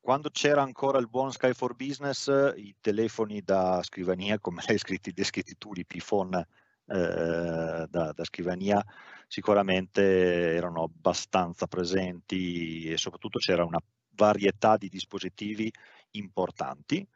quando 0.00 0.30
c'era 0.30 0.62
ancora 0.62 0.98
il 0.98 1.08
buon 1.08 1.32
Sky 1.32 1.52
for 1.52 1.74
Business, 1.74 2.26
i 2.56 2.74
telefoni 2.80 3.42
da 3.42 3.82
scrivania, 3.82 4.38
come 4.38 4.62
l'hai 4.66 4.78
scritti, 4.78 5.12
descritti 5.12 5.56
tu, 5.58 5.72
i 5.74 5.84
P-Phone 5.84 6.46
eh, 6.92 7.86
da, 7.88 8.12
da, 8.12 8.24
scrivania 8.24 8.84
sicuramente 9.26 10.54
erano 10.54 10.82
abbastanza 10.82 11.66
presenti 11.66 12.84
e 12.90 12.96
soprattutto 12.98 13.38
c'era 13.38 13.64
una 13.64 13.80
varietà 14.14 14.76
di 14.76 14.88
dispositivi 14.88 15.72
importanti, 16.12 16.98
eh, 16.98 17.06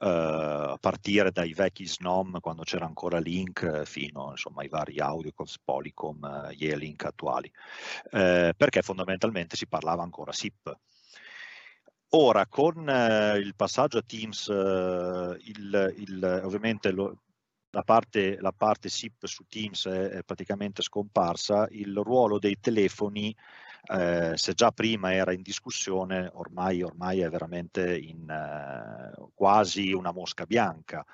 a 0.00 0.76
partire 0.80 1.30
dai 1.30 1.52
vecchi 1.52 1.86
SNOM 1.86 2.40
quando 2.40 2.62
c'era 2.62 2.86
ancora 2.86 3.18
Link 3.20 3.84
fino 3.84 4.30
insomma, 4.30 4.62
ai 4.62 4.68
vari 4.68 4.98
Audiocoms, 4.98 5.58
Polycom, 5.62 6.48
eh, 6.50 6.54
Yealink 6.54 7.04
attuali, 7.04 7.50
eh, 8.10 8.52
perché 8.56 8.82
fondamentalmente 8.82 9.56
si 9.56 9.66
parlava 9.66 10.02
ancora 10.02 10.32
SIP. 10.32 10.76
Ora, 12.14 12.46
con 12.46 12.88
eh, 12.88 13.38
il 13.38 13.54
passaggio 13.54 13.98
a 13.98 14.02
Teams, 14.02 14.48
eh, 14.48 15.36
il, 15.44 15.94
il, 15.96 16.40
ovviamente 16.44 16.90
lo, 16.90 17.22
la 17.72 17.82
parte, 17.82 18.38
la 18.40 18.52
parte 18.52 18.88
SIP 18.88 19.26
su 19.26 19.44
Teams 19.48 19.86
è, 19.86 20.08
è, 20.08 20.22
praticamente 20.22 20.82
scomparsa, 20.82 21.66
il 21.70 21.96
ruolo 21.96 22.38
dei 22.38 22.58
telefoni, 22.60 23.34
eh, 23.90 24.32
se 24.36 24.52
già 24.54 24.70
prima 24.70 25.12
era 25.12 25.32
in 25.32 25.42
discussione, 25.42 26.30
ormai, 26.34 26.82
ormai 26.82 27.20
è 27.20 27.28
veramente 27.30 27.96
in, 27.96 28.28
eh, 28.28 29.30
quasi 29.34 29.92
una 29.92 30.12
mosca 30.12 30.44
bianca 30.44 31.04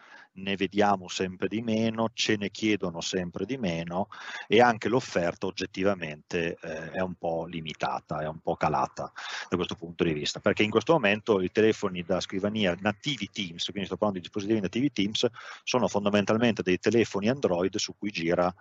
ne 0.42 0.56
vediamo 0.56 1.08
sempre 1.08 1.48
di 1.48 1.60
meno, 1.60 2.10
ce 2.14 2.36
ne 2.36 2.50
chiedono 2.50 3.00
sempre 3.00 3.44
di 3.44 3.56
meno 3.56 4.08
e 4.46 4.60
anche 4.60 4.88
l'offerta 4.88 5.46
oggettivamente 5.46 6.56
eh, 6.60 6.90
è 6.92 7.00
un 7.00 7.14
po' 7.14 7.44
limitata, 7.46 8.20
è 8.20 8.26
un 8.26 8.40
po' 8.40 8.56
calata 8.56 9.12
da 9.48 9.56
questo 9.56 9.74
punto 9.74 10.04
di 10.04 10.12
vista, 10.12 10.40
perché 10.40 10.62
in 10.62 10.70
questo 10.70 10.92
momento 10.92 11.40
i 11.40 11.50
telefoni 11.50 12.02
da 12.02 12.20
scrivania 12.20 12.76
nativi 12.80 13.28
Teams, 13.30 13.64
quindi 13.64 13.86
sto 13.86 13.96
parlando 13.96 14.18
di 14.18 14.26
dispositivi 14.26 14.60
nativi 14.60 14.92
Teams, 14.92 15.26
sono 15.62 15.88
fondamentalmente 15.88 16.62
dei 16.62 16.78
telefoni 16.78 17.28
Android 17.28 17.76
su 17.76 17.94
cui 17.96 18.10
gira 18.10 18.52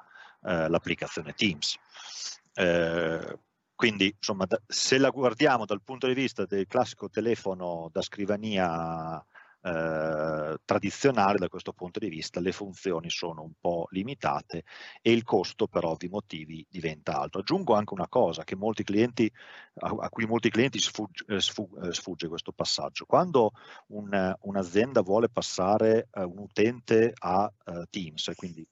eh, 0.43 0.67
l'applicazione 0.69 1.33
Teams. 1.33 1.77
Eh, 2.53 3.39
quindi, 3.77 4.11
insomma, 4.15 4.47
se 4.65 4.97
la 4.97 5.11
guardiamo 5.11 5.65
dal 5.65 5.83
punto 5.83 6.07
di 6.07 6.15
vista 6.15 6.47
del 6.47 6.65
classico 6.65 7.09
telefono 7.09 7.89
da 7.91 8.01
scrivania 8.01 9.23
eh, 9.67 10.57
tradizionale 10.63 11.37
da 11.37 11.49
questo 11.49 11.73
punto 11.73 11.99
di 11.99 12.07
vista 12.07 12.39
le 12.39 12.53
funzioni 12.53 13.09
sono 13.09 13.41
un 13.41 13.51
po' 13.59 13.87
limitate 13.91 14.63
e 15.01 15.11
il 15.11 15.23
costo 15.23 15.67
per 15.67 15.83
ovvi 15.83 16.07
motivi 16.07 16.65
diventa 16.69 17.19
alto. 17.19 17.39
Aggiungo 17.39 17.73
anche 17.73 17.93
una 17.93 18.07
cosa 18.07 18.43
che 18.43 18.55
molti 18.55 18.83
clienti, 18.83 19.29
a, 19.79 20.09
cui 20.09 20.25
molti 20.25 20.49
clienti 20.49 20.79
sfugge, 20.79 21.25
eh, 21.27 21.35
eh, 21.35 21.93
sfugge 21.93 22.27
questo 22.27 22.51
passaggio. 22.53 23.05
Quando 23.05 23.51
un, 23.87 24.35
un'azienda 24.39 25.01
vuole 25.01 25.29
passare 25.29 26.07
uh, 26.13 26.21
un 26.21 26.39
utente 26.39 27.13
a 27.17 27.51
uh, 27.65 27.83
Teams, 27.89 28.31
quindi 28.35 28.65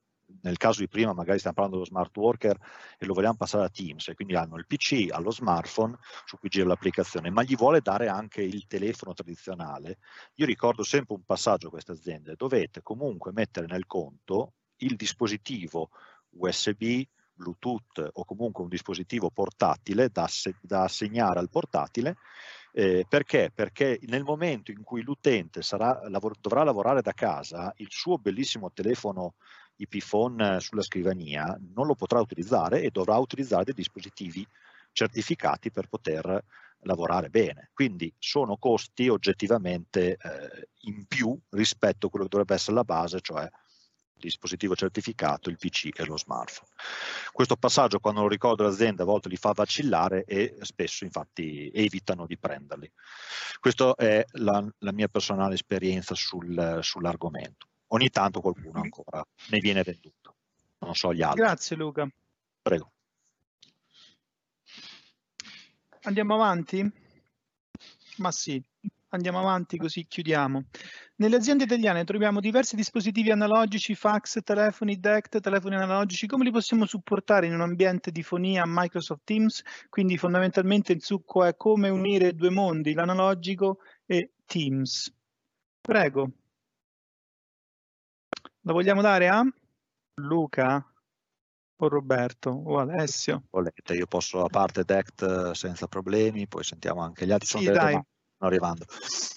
nel 0.46 0.58
caso 0.58 0.80
di 0.80 0.88
prima 0.88 1.12
magari 1.12 1.40
stiamo 1.40 1.56
parlando 1.56 1.82
dello 1.82 1.90
smart 1.90 2.16
worker 2.16 2.58
e 2.98 3.06
lo 3.06 3.14
vogliamo 3.14 3.36
passare 3.36 3.66
a 3.66 3.70
Teams 3.70 4.08
e 4.08 4.14
quindi 4.14 4.36
hanno 4.36 4.58
il 4.58 4.68
PC, 4.68 5.08
allo 5.12 5.32
smartphone 5.32 5.98
su 6.26 6.38
cui 6.38 6.50
gira 6.50 6.68
l'applicazione, 6.68 7.32
ma 7.32 7.44
gli 7.44 7.56
vuole 7.56 7.82
dare 7.82 8.08
anche 8.08 8.42
il 8.42 8.68
telefono 8.68 9.14
tradizionale, 9.14 9.98
io 10.36 10.46
ricordo 10.46 10.84
sempre 10.84 11.16
un 11.16 11.24
passaggio 11.24 11.68
a 11.68 11.72
queste 11.72 11.94
aziende, 11.94 12.36
dovete 12.38 12.82
comunque 12.82 13.32
mettere 13.34 13.66
nel 13.66 13.88
conto 13.88 14.54
il 14.78 14.96
dispositivo 14.96 15.90
USB, 16.30 17.02
Bluetooth 17.34 18.12
o 18.14 18.24
comunque 18.24 18.64
un 18.64 18.70
dispositivo 18.70 19.30
portatile 19.30 20.10
da, 20.10 20.28
da 20.62 20.84
assegnare 20.84 21.40
al 21.40 21.50
portatile 21.50 22.16
eh, 22.78 23.06
perché? 23.08 23.52
Perché 23.56 24.00
nel 24.08 24.24
momento 24.24 24.70
in 24.70 24.84
cui 24.84 25.02
l'utente 25.02 25.62
lavor 25.70 26.36
dovrà 26.42 26.62
lavorare 26.66 27.02
da 27.02 27.14
casa, 27.14 27.72
il 27.78 27.88
suo 27.90 28.18
bellissimo 28.18 28.74
telefono 28.74 29.36
IP 29.78 30.04
phone 30.06 30.60
sulla 30.60 30.82
scrivania 30.82 31.58
non 31.74 31.86
lo 31.86 31.96
potrà 31.96 32.20
utilizzare 32.20 32.82
e 32.82 32.90
dovrà 32.92 33.18
utilizzare 33.18 33.66
dei 33.66 33.74
dispositivi 33.74 34.46
certificati 34.92 35.72
per 35.72 35.88
poter 35.88 36.44
lavorare 36.86 37.30
bene. 37.30 37.70
Quindi 37.74 38.14
sono 38.18 38.58
costi 38.58 39.10
oggettivamente 39.10 40.18
eh, 40.18 40.70
in 40.82 41.06
più 41.06 41.38
rispetto 41.50 42.08
a 42.08 42.10
quello 42.10 42.26
che 42.26 42.32
dovrebbe 42.32 42.56
essere 42.56 42.76
la 42.76 42.84
base, 42.84 43.20
cioè 43.22 43.44
il 43.44 44.22
dispositivo 44.22 44.76
certificato, 44.76 45.50
il 45.50 45.58
PC 45.58 45.90
e 45.94 46.06
lo 46.06 46.18
smartphone. 46.18 46.70
Questo 47.32 47.58
passaggio 47.58 48.00
quando 48.00 48.22
lo 48.22 48.30
ricordo 48.30 48.64
l'azienda 48.64 49.04
a 49.04 49.06
volte 49.06 49.30
li 49.30 49.36
fa 49.36 49.52
vacillare 49.52 50.24
e 50.24 50.56
spesso 50.62 51.04
infatti 51.04 51.70
evitano 51.74 52.26
di 52.26 52.38
prenderli. 52.38 52.90
Questa 53.60 53.94
è 53.96 54.24
la, 54.34 54.66
la 54.80 54.92
mia 54.94 55.10
personale 55.10 55.56
esperienza 55.56 56.16
sul, 56.16 56.80
sull'argomento 56.82 57.68
ogni 57.96 58.10
tanto 58.10 58.42
qualcuno 58.42 58.82
ancora 58.82 59.26
ne 59.50 59.60
viene 59.60 59.84
venduto. 59.84 60.36
Non 60.80 60.94
so 60.94 61.14
gli 61.14 61.22
altri. 61.22 61.42
Grazie 61.42 61.76
Luca. 61.76 62.08
Prego. 62.62 62.92
Andiamo 66.04 66.36
avanti? 66.36 66.88
Ma 68.18 68.32
sì, 68.32 68.64
andiamo 69.10 69.40
avanti 69.40 69.78
così 69.78 70.06
chiudiamo. 70.06 70.66
Nelle 71.18 71.36
aziende 71.38 71.64
italiane 71.64 72.04
troviamo 72.04 72.40
diversi 72.40 72.76
dispositivi 72.76 73.32
analogici, 73.32 73.96
fax, 73.96 74.42
telefoni, 74.44 75.00
DECT, 75.00 75.40
telefoni 75.40 75.76
analogici. 75.76 76.28
Come 76.28 76.44
li 76.44 76.52
possiamo 76.52 76.86
supportare 76.86 77.48
in 77.48 77.54
un 77.54 77.62
ambiente 77.62 78.12
di 78.12 78.22
fonia 78.22 78.64
Microsoft 78.66 79.22
Teams? 79.24 79.64
Quindi 79.90 80.18
fondamentalmente 80.18 80.92
il 80.92 81.02
succo 81.02 81.44
è 81.44 81.56
come 81.56 81.90
unire 81.90 82.36
due 82.36 82.52
mondi, 82.52 82.94
l'analogico 82.94 83.80
e 84.06 84.32
Teams. 84.46 85.12
Prego. 85.82 86.32
La 88.68 88.74
vogliamo 88.74 89.02
dare 89.02 89.28
a 89.28 89.44
Luca 90.22 90.84
o 91.78 91.88
Roberto 91.88 92.50
o 92.50 92.80
Alessio? 92.80 93.44
Volete, 93.52 93.94
io 93.94 94.08
posso 94.08 94.44
a 94.44 94.48
parte 94.48 94.84
DECT 94.84 95.52
senza 95.52 95.86
problemi, 95.86 96.48
poi 96.48 96.64
sentiamo 96.64 97.02
anche 97.02 97.28
gli 97.28 97.32
altri. 97.32 97.60
Sì, 97.60 97.66
dai. 97.66 98.02
arrivando. 98.40 98.86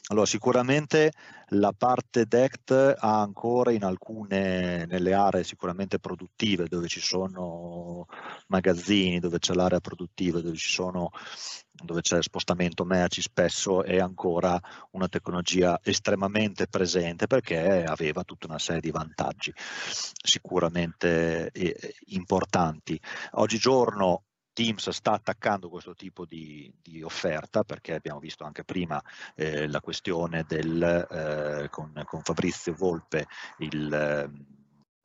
Allora, 0.08 0.24
sicuramente 0.24 1.12
la 1.48 1.74
parte 1.76 2.24
DECT 2.24 2.94
ha 2.98 3.20
ancora 3.20 3.70
in 3.70 3.84
alcune, 3.84 4.86
nelle 4.86 5.12
aree 5.12 5.44
sicuramente 5.44 5.98
produttive, 5.98 6.66
dove 6.66 6.88
ci 6.88 7.00
sono 7.00 8.06
magazzini, 8.46 9.18
dove 9.18 9.38
c'è 9.40 9.52
l'area 9.52 9.80
produttiva, 9.80 10.40
dove 10.40 10.56
ci 10.56 10.72
sono 10.72 11.10
dove 11.82 12.00
c'è 12.00 12.22
spostamento 12.22 12.84
merci 12.84 13.22
spesso 13.22 13.82
è 13.82 13.98
ancora 13.98 14.60
una 14.92 15.08
tecnologia 15.08 15.78
estremamente 15.82 16.66
presente 16.66 17.26
perché 17.26 17.84
aveva 17.84 18.24
tutta 18.24 18.46
una 18.46 18.58
serie 18.58 18.80
di 18.80 18.90
vantaggi 18.90 19.52
sicuramente 19.56 21.50
eh, 21.52 21.94
importanti. 22.06 23.00
Oggigiorno 23.32 24.24
Teams 24.58 24.88
sta 24.90 25.12
attaccando 25.12 25.68
questo 25.68 25.94
tipo 25.94 26.26
di, 26.26 26.68
di, 26.82 27.00
offerta 27.02 27.62
perché 27.62 27.94
abbiamo 27.94 28.18
visto 28.18 28.42
anche 28.42 28.64
prima 28.64 29.00
eh, 29.36 29.68
la 29.68 29.80
questione 29.80 30.44
del, 30.48 30.82
eh, 30.82 31.68
con, 31.70 31.92
con, 32.04 32.22
Fabrizio 32.22 32.74
Volpe 32.74 33.28
il, 33.58 33.92
eh, 33.92 34.57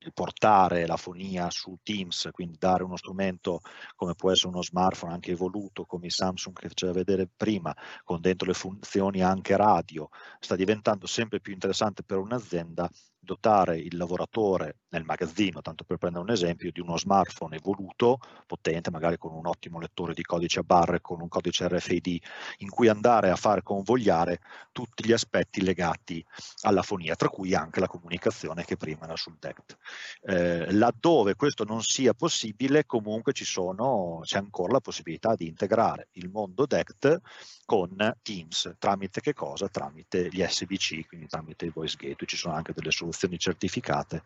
il 0.06 0.14
portare 0.14 0.86
la 0.86 0.98
fonia 0.98 1.50
su 1.50 1.78
Teams, 1.82 2.30
quindi 2.32 2.58
dare 2.58 2.84
uno 2.84 2.98
strumento 2.98 3.62
come 3.96 4.16
può 4.16 4.32
essere 4.32 4.50
uno 4.50 4.62
smartphone 4.62 5.14
anche 5.14 5.32
evoluto 5.32 5.86
come 5.86 6.08
i 6.08 6.12
Samsung 6.12 6.58
che 6.58 6.68
faceva 6.68 6.92
vedere 6.92 7.28
prima, 7.28 7.76
con 8.04 8.22
dentro 8.22 8.48
le 8.48 8.54
funzioni 8.54 9.22
anche 9.22 9.56
radio, 9.56 10.10
sta 10.40 10.56
diventando 10.56 11.08
sempre 11.08 11.40
più 11.40 11.54
interessante 11.54 12.04
per 12.04 12.18
un'azienda 12.18 12.90
dotare 13.24 13.78
il 13.78 13.96
lavoratore 13.96 14.80
nel 14.90 15.04
magazzino, 15.06 15.62
tanto 15.62 15.84
per 15.84 15.98
prendere 15.98 16.24
un 16.24 16.30
esempio, 16.30 16.72
di 16.72 16.80
uno 16.80 16.98
smartphone 16.98 17.56
evoluto, 17.56 18.20
potente, 18.46 18.92
magari 18.92 19.18
con 19.18 19.34
un 19.34 19.48
ottimo 19.48 19.80
lettore 19.80 20.14
di 20.14 20.24
codice 20.24 20.60
a 20.60 20.64
barre, 20.64 21.02
con 21.02 21.22
un 21.22 21.30
codice 21.30 21.68
RFID, 21.68 22.22
in 22.58 22.70
cui 22.70 22.90
andare 22.90 23.30
a 23.30 23.36
far 23.36 23.64
convogliare 23.64 24.40
tutti 24.72 25.06
gli 25.06 25.14
aspetti 25.14 25.64
legati 25.64 26.24
alla 26.62 26.84
fonia, 26.84 27.16
tra 27.16 27.30
cui 27.30 27.56
anche 27.56 27.80
la 27.80 27.88
comunicazione 27.88 28.66
che 28.66 28.78
prima 28.78 29.06
era 29.06 29.16
sul 29.16 29.38
DECT. 29.40 29.78
Eh, 30.24 30.72
laddove 30.74 31.36
questo 31.36 31.64
non 31.64 31.82
sia 31.82 32.14
possibile, 32.14 32.86
comunque 32.86 33.34
ci 33.34 33.46
sono, 33.46 34.20
c'è 34.24 34.38
ancora 34.38 34.74
la 34.74 34.82
possibilità 34.82 35.36
di 35.36 35.48
integrare 35.48 36.10
il 36.14 36.30
mondo 36.30 36.66
DECT 36.66 37.20
con 37.66 38.16
Teams, 38.22 38.76
tramite 38.78 39.22
che 39.22 39.34
cosa? 39.34 39.70
Tramite 39.70 40.28
gli 40.30 40.44
SBC, 40.46 41.08
quindi 41.08 41.28
tramite 41.28 41.66
il 41.66 41.72
voice 41.72 41.96
gateway, 41.96 42.28
ci 42.28 42.38
sono 42.38 42.54
anche 42.54 42.74
delle 42.74 42.92
soluzioni 42.92 43.13
soluzioni 43.14 43.38
certificate 43.38 44.24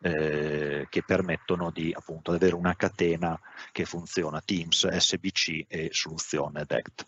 eh, 0.00 0.86
che 0.88 1.02
permettono 1.04 1.70
di 1.70 1.92
appunto 1.96 2.32
avere 2.32 2.54
una 2.54 2.74
catena 2.74 3.38
che 3.70 3.84
funziona 3.84 4.40
Teams, 4.40 4.88
SBC 4.88 5.66
e 5.68 5.90
soluzione 5.92 6.64
DECT. 6.64 7.06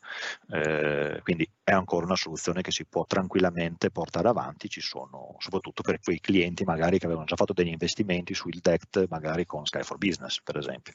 Eh, 0.50 1.20
quindi 1.22 1.48
è 1.64 1.72
ancora 1.72 2.04
una 2.04 2.16
soluzione 2.16 2.62
che 2.62 2.70
si 2.70 2.84
può 2.84 3.04
tranquillamente 3.06 3.90
portare 3.90 4.28
avanti, 4.28 4.68
ci 4.68 4.80
sono 4.80 5.34
soprattutto 5.38 5.82
per 5.82 5.98
quei 6.00 6.20
clienti 6.20 6.64
magari 6.64 6.98
che 6.98 7.06
avevano 7.06 7.26
già 7.26 7.36
fatto 7.36 7.52
degli 7.52 7.68
investimenti 7.68 8.34
sul 8.34 8.58
DECT, 8.60 9.06
magari 9.08 9.46
con 9.46 9.66
Sky 9.66 9.82
for 9.82 9.98
Business 9.98 10.40
per 10.42 10.58
esempio. 10.58 10.92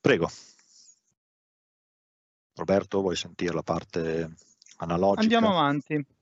Prego. 0.00 0.30
Roberto, 2.54 3.00
vuoi 3.00 3.16
sentire 3.16 3.52
la 3.52 3.62
parte 3.62 4.30
analogica? 4.78 5.22
Andiamo 5.22 5.50
avanti. 5.50 6.15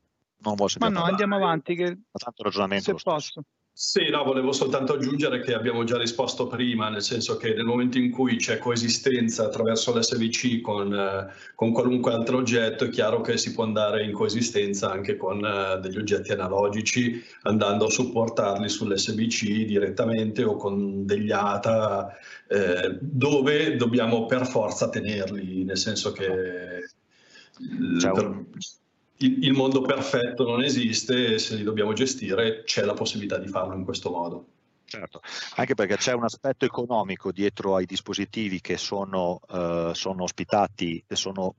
Non 0.45 0.55
vuoi 0.55 0.71
Ma 0.79 0.89
no, 0.89 1.03
andiamo 1.03 1.37
avanti. 1.37 1.75
Che... 1.75 1.85
Ma 1.85 2.19
tanto 2.19 2.43
ragionamento 2.43 2.97
se 2.97 3.03
posso. 3.03 3.43
Sì, 3.77 4.09
no, 4.09 4.23
volevo 4.23 4.53
soltanto 4.53 4.93
aggiungere 4.93 5.41
che 5.41 5.53
abbiamo 5.53 5.83
già 5.83 5.99
risposto 5.99 6.47
prima, 6.47 6.89
nel 6.91 7.03
senso 7.03 7.37
che 7.37 7.55
nel 7.55 7.65
momento 7.65 7.99
in 7.99 8.13
cui 8.13 8.37
c'è 8.37 8.59
coesistenza 8.59 9.47
attraverso 9.47 9.93
l'SVC 9.99 10.61
con, 10.61 10.95
eh, 10.95 11.33
con, 11.57 11.73
qualunque 11.73 12.13
altro 12.13 12.37
oggetto, 12.37 12.85
è 12.85 12.89
chiaro 12.89 13.21
che 13.21 13.37
si 13.37 13.53
può 13.53 13.65
andare 13.65 14.05
in 14.05 14.13
coesistenza 14.13 14.93
anche 14.93 15.17
con 15.17 15.45
eh, 15.45 15.81
degli 15.81 15.99
oggetti 15.99 16.31
analogici, 16.31 17.21
andando 17.43 17.87
a 17.87 17.91
supportarli 17.91 18.69
sull'SVC 18.69 19.65
direttamente 19.65 20.45
o 20.45 20.55
con 20.55 21.05
degli 21.05 21.33
ATA, 21.33 22.17
eh, 22.47 22.99
dove 23.01 23.75
dobbiamo 23.75 24.27
per 24.27 24.47
forza 24.47 24.89
tenerli, 24.89 25.65
nel 25.65 25.79
senso 25.79 26.13
che... 26.13 26.91
C'è 27.99 28.11
un, 28.11 28.47
il, 29.19 29.45
il 29.45 29.53
mondo 29.53 29.81
perfetto 29.83 30.45
non 30.45 30.63
esiste 30.63 31.35
e 31.35 31.39
se 31.39 31.57
li 31.57 31.63
dobbiamo 31.63 31.93
gestire 31.93 32.63
c'è 32.65 32.85
la 32.85 32.95
possibilità 32.95 33.39
di 33.39 33.49
farlo 33.49 33.75
in 33.75 33.85
questo 33.85 34.11
modo. 34.11 34.47
Certo, 34.87 35.23
anche 35.57 35.75
perché 35.75 35.97
c'è 35.97 36.13
un 36.13 36.25
aspetto 36.25 36.67
economico 36.67 37.33
dietro 37.33 37.75
ai 37.75 37.87
dispositivi 37.87 38.61
che 38.61 38.77
sono, 38.77 39.41
eh, 39.51 39.91
sono 39.95 40.25
ospitati 40.25 41.03
e 41.07 41.17
sono 41.17 41.57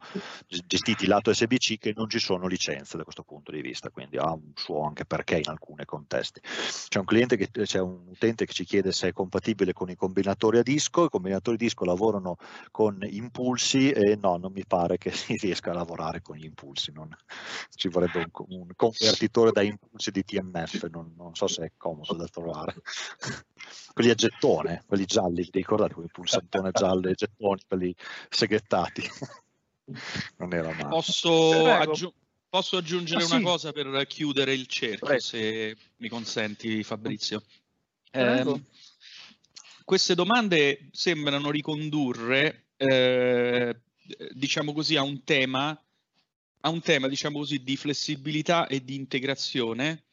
gestiti 0.47 1.07
lato 1.07 1.33
SBC 1.33 1.79
che 1.79 1.93
non 1.95 2.07
ci 2.07 2.19
sono 2.19 2.47
licenze 2.47 2.97
da 2.97 3.03
questo 3.03 3.23
punto 3.23 3.51
di 3.51 3.61
vista, 3.61 3.89
quindi 3.89 4.17
ha 4.17 4.31
un 4.31 4.51
suo 4.53 4.83
anche 4.85 5.05
perché 5.05 5.37
in 5.37 5.49
alcuni 5.49 5.85
contesti. 5.85 6.39
C'è 6.87 6.99
un, 6.99 7.05
cliente 7.05 7.35
che, 7.35 7.49
c'è 7.49 7.79
un 7.79 8.07
utente 8.09 8.45
che 8.45 8.53
ci 8.53 8.63
chiede 8.63 8.91
se 8.91 9.09
è 9.09 9.11
compatibile 9.11 9.73
con 9.73 9.89
i 9.89 9.95
combinatori 9.95 10.59
a 10.59 10.63
disco, 10.63 11.05
i 11.05 11.09
combinatori 11.09 11.55
a 11.55 11.59
disco 11.59 11.83
lavorano 11.83 12.37
con 12.71 12.99
impulsi 13.09 13.89
e 13.89 14.15
no, 14.15 14.37
non 14.37 14.51
mi 14.51 14.65
pare 14.65 14.97
che 14.97 15.11
si 15.11 15.35
riesca 15.35 15.71
a 15.71 15.73
lavorare 15.73 16.21
con 16.21 16.37
gli 16.37 16.45
impulsi, 16.45 16.91
non, 16.93 17.09
ci 17.75 17.89
vorrebbe 17.89 18.19
un, 18.19 18.59
un, 18.59 18.67
convertitore 18.75 19.51
da 19.51 19.61
impulsi 19.61 20.11
di 20.11 20.23
TMF, 20.23 20.87
non, 20.91 21.13
non 21.17 21.33
so 21.35 21.47
se 21.47 21.65
è 21.65 21.71
comodo 21.75 22.13
da 22.13 22.27
trovare 22.27 22.75
quelli 23.93 24.09
a 24.09 24.15
gettone, 24.15 24.83
quelli 24.85 25.05
gialli, 25.05 25.43
ti 25.43 25.59
ricordate 25.59 25.93
quei 25.93 26.09
pulsantone 26.11 26.71
gialli 26.73 27.11
e 27.11 27.13
gettoni, 27.13 27.61
quelli 27.67 27.95
seghettati? 28.29 29.03
non 30.37 30.53
era 30.53 30.71
male. 30.73 30.89
Posso, 30.89 31.65
aggiu- 31.71 32.13
posso 32.49 32.77
aggiungere 32.77 33.23
ah, 33.23 33.27
una 33.27 33.37
sì. 33.37 33.43
cosa 33.43 33.71
per 33.71 34.05
chiudere 34.07 34.53
il 34.53 34.67
cerchio, 34.67 35.05
Prego. 35.05 35.21
se 35.21 35.77
mi 35.97 36.09
consenti 36.09 36.83
Fabrizio? 36.83 37.43
Eh, 38.11 38.61
queste 39.83 40.15
domande 40.15 40.89
sembrano 40.91 41.51
ricondurre, 41.51 42.69
eh, 42.77 43.79
diciamo 44.31 44.73
così, 44.73 44.95
a 44.95 45.03
un 45.03 45.23
tema, 45.23 45.79
a 46.61 46.69
un 46.69 46.81
tema, 46.81 47.07
diciamo 47.07 47.39
così, 47.39 47.61
di 47.61 47.77
flessibilità 47.77 48.67
e 48.67 48.83
di 48.83 48.95
integrazione 48.95 50.05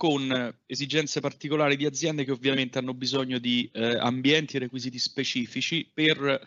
con 0.00 0.56
esigenze 0.64 1.20
particolari 1.20 1.76
di 1.76 1.84
aziende 1.84 2.24
che 2.24 2.30
ovviamente 2.30 2.78
hanno 2.78 2.94
bisogno 2.94 3.38
di 3.38 3.68
eh, 3.70 3.98
ambienti 3.98 4.56
e 4.56 4.60
requisiti 4.60 4.98
specifici 4.98 5.90
per 5.92 6.40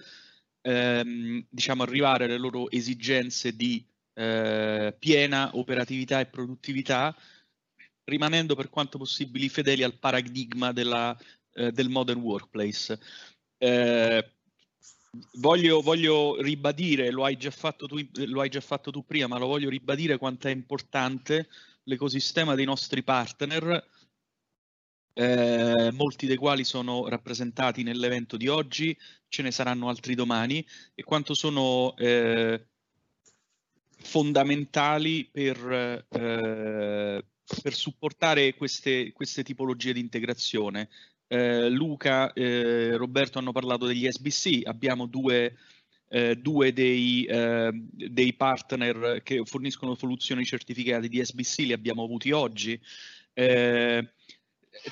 ehm, 0.59 1.45
diciamo, 1.47 1.83
arrivare 1.83 2.25
alle 2.25 2.39
loro 2.39 2.71
esigenze 2.71 3.55
di 3.55 3.85
eh, 4.15 4.95
piena 4.97 5.51
operatività 5.53 6.19
e 6.19 6.25
produttività, 6.25 7.15
rimanendo 8.05 8.55
per 8.55 8.69
quanto 8.69 8.97
possibile 8.97 9.47
fedeli 9.49 9.83
al 9.83 9.99
paradigma 9.99 10.71
della, 10.71 11.15
eh, 11.53 11.71
del 11.71 11.89
modern 11.89 12.21
workplace. 12.21 12.99
Eh, 13.59 14.31
voglio, 15.33 15.81
voglio, 15.81 16.41
ribadire, 16.41 17.11
lo 17.11 17.23
hai, 17.23 17.37
tu, 17.37 17.99
lo 18.25 18.41
hai 18.41 18.49
già 18.49 18.61
fatto 18.61 18.89
tu 18.89 19.05
prima, 19.05 19.27
ma 19.27 19.37
lo 19.37 19.45
voglio 19.45 19.69
ribadire 19.69 20.17
quanto 20.17 20.47
è 20.47 20.51
importante 20.51 21.47
l'ecosistema 21.83 22.55
dei 22.55 22.65
nostri 22.65 23.03
partner, 23.03 23.87
eh, 25.13 25.91
molti 25.91 26.25
dei 26.25 26.37
quali 26.37 26.63
sono 26.63 27.07
rappresentati 27.07 27.83
nell'evento 27.83 28.37
di 28.37 28.47
oggi, 28.47 28.97
ce 29.27 29.41
ne 29.41 29.51
saranno 29.51 29.89
altri 29.89 30.15
domani, 30.15 30.65
e 30.95 31.03
quanto 31.03 31.33
sono 31.33 31.95
eh, 31.97 32.67
fondamentali 34.03 35.29
per, 35.31 36.05
eh, 36.09 37.25
per 37.61 37.73
supportare 37.73 38.53
queste, 38.55 39.11
queste, 39.11 39.43
tipologie 39.43 39.93
di 39.93 39.99
integrazione. 39.99 40.89
Eh, 41.27 41.69
Luca 41.69 42.31
e 42.33 42.43
eh, 42.43 42.97
Roberto 42.97 43.39
hanno 43.39 43.51
parlato 43.51 43.85
degli 43.85 44.07
SBC, 44.09 44.65
abbiamo 44.65 45.07
due 45.07 45.57
eh, 46.13 46.35
due 46.35 46.73
dei, 46.73 47.25
eh, 47.25 47.71
dei, 47.73 48.33
partner 48.33 49.21
che 49.23 49.41
forniscono 49.45 49.95
soluzioni 49.95 50.45
certificate 50.45 51.09
di 51.09 51.25
SBC 51.25 51.57
li 51.59 51.73
abbiamo 51.73 52.03
avuti 52.03 52.29
oggi. 52.29 52.79
Eh, 53.33 54.07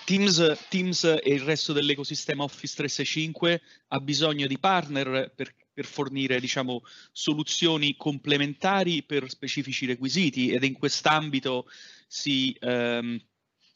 Teams, 0.03 0.65
Teams, 0.67 1.03
e 1.03 1.31
il 1.31 1.41
resto 1.41 1.73
dell'ecosistema 1.73 2.43
Office 2.43 2.73
365 2.75 3.61
ha 3.89 3.99
bisogno 3.99 4.47
di 4.47 4.57
partner 4.57 5.31
per, 5.35 5.53
per 5.71 5.85
fornire 5.85 6.39
diciamo, 6.39 6.81
soluzioni 7.11 7.95
complementari 7.95 9.03
per 9.03 9.29
specifici 9.29 9.85
requisiti 9.85 10.49
ed 10.49 10.63
in 10.63 10.73
quest'ambito 10.73 11.67
si, 12.07 12.55
ehm, 12.59 13.21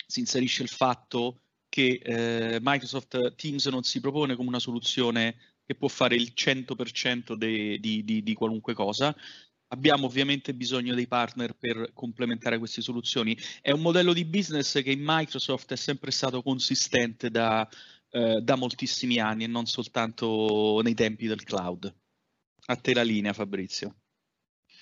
si 0.08 0.20
inserisce 0.20 0.64
il 0.64 0.70
fatto 0.70 1.42
che 1.70 2.02
eh, 2.04 2.58
Microsoft 2.60 3.36
Teams 3.36 3.68
non 3.68 3.84
si 3.84 4.00
propone 4.00 4.36
come 4.36 4.48
una 4.48 4.60
soluzione 4.60 5.55
che 5.66 5.76
può 5.76 5.88
fare 5.88 6.16
il 6.16 6.34
100% 6.36 7.34
de, 7.34 7.80
di, 7.80 8.04
di, 8.04 8.22
di 8.22 8.34
qualunque 8.34 8.74
cosa. 8.74 9.16
Abbiamo 9.70 10.06
ovviamente 10.06 10.54
bisogno 10.54 10.94
dei 10.94 11.08
partner 11.08 11.56
per 11.56 11.92
complementare 11.94 12.60
queste 12.60 12.82
soluzioni. 12.82 13.36
È 13.62 13.72
un 13.72 13.82
modello 13.82 14.14
di 14.14 14.24
business 14.24 14.82
che 14.84 14.92
in 14.92 15.02
Microsoft 15.04 15.72
è 15.72 15.76
sempre 15.76 16.12
stato 16.12 16.44
consistente 16.44 17.32
da, 17.32 17.68
eh, 18.12 18.42
da 18.42 18.56
moltissimi 18.56 19.20
anni 19.20 19.46
e 19.46 19.48
non 19.48 19.66
soltanto 19.66 20.80
nei 20.84 20.94
tempi 20.94 21.26
del 21.26 21.44
cloud. 21.44 21.94
A 22.68 22.76
te 22.76 22.94
la 22.94 23.04
linea, 23.04 23.34
Fabrizio. 23.34 23.96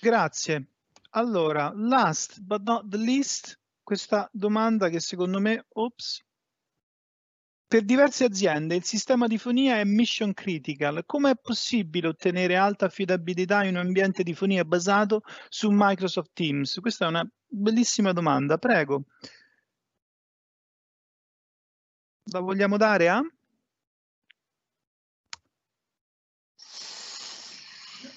Grazie. 0.00 0.68
Allora, 1.10 1.72
last 1.74 2.40
but 2.40 2.62
not 2.62 2.88
the 2.88 2.98
least, 2.98 3.58
questa 3.82 4.28
domanda 4.32 4.88
che 4.88 5.00
secondo 5.00 5.40
me, 5.40 5.64
ops, 5.74 6.22
per 7.66 7.82
diverse 7.82 8.24
aziende 8.24 8.74
il 8.76 8.84
sistema 8.84 9.26
di 9.26 9.38
fonia 9.38 9.78
è 9.78 9.84
mission 9.84 10.32
critical. 10.32 11.02
Come 11.06 11.30
è 11.30 11.36
possibile 11.40 12.08
ottenere 12.08 12.56
alta 12.56 12.86
affidabilità 12.86 13.64
in 13.64 13.76
un 13.76 13.86
ambiente 13.86 14.22
di 14.22 14.34
fonia 14.34 14.64
basato 14.64 15.22
su 15.48 15.70
Microsoft 15.70 16.30
Teams? 16.32 16.78
Questa 16.80 17.06
è 17.06 17.08
una 17.08 17.28
bellissima 17.46 18.12
domanda, 18.12 18.58
prego. 18.58 19.04
La 22.32 22.40
vogliamo 22.40 22.76
dare 22.76 23.08
a? 23.08 23.22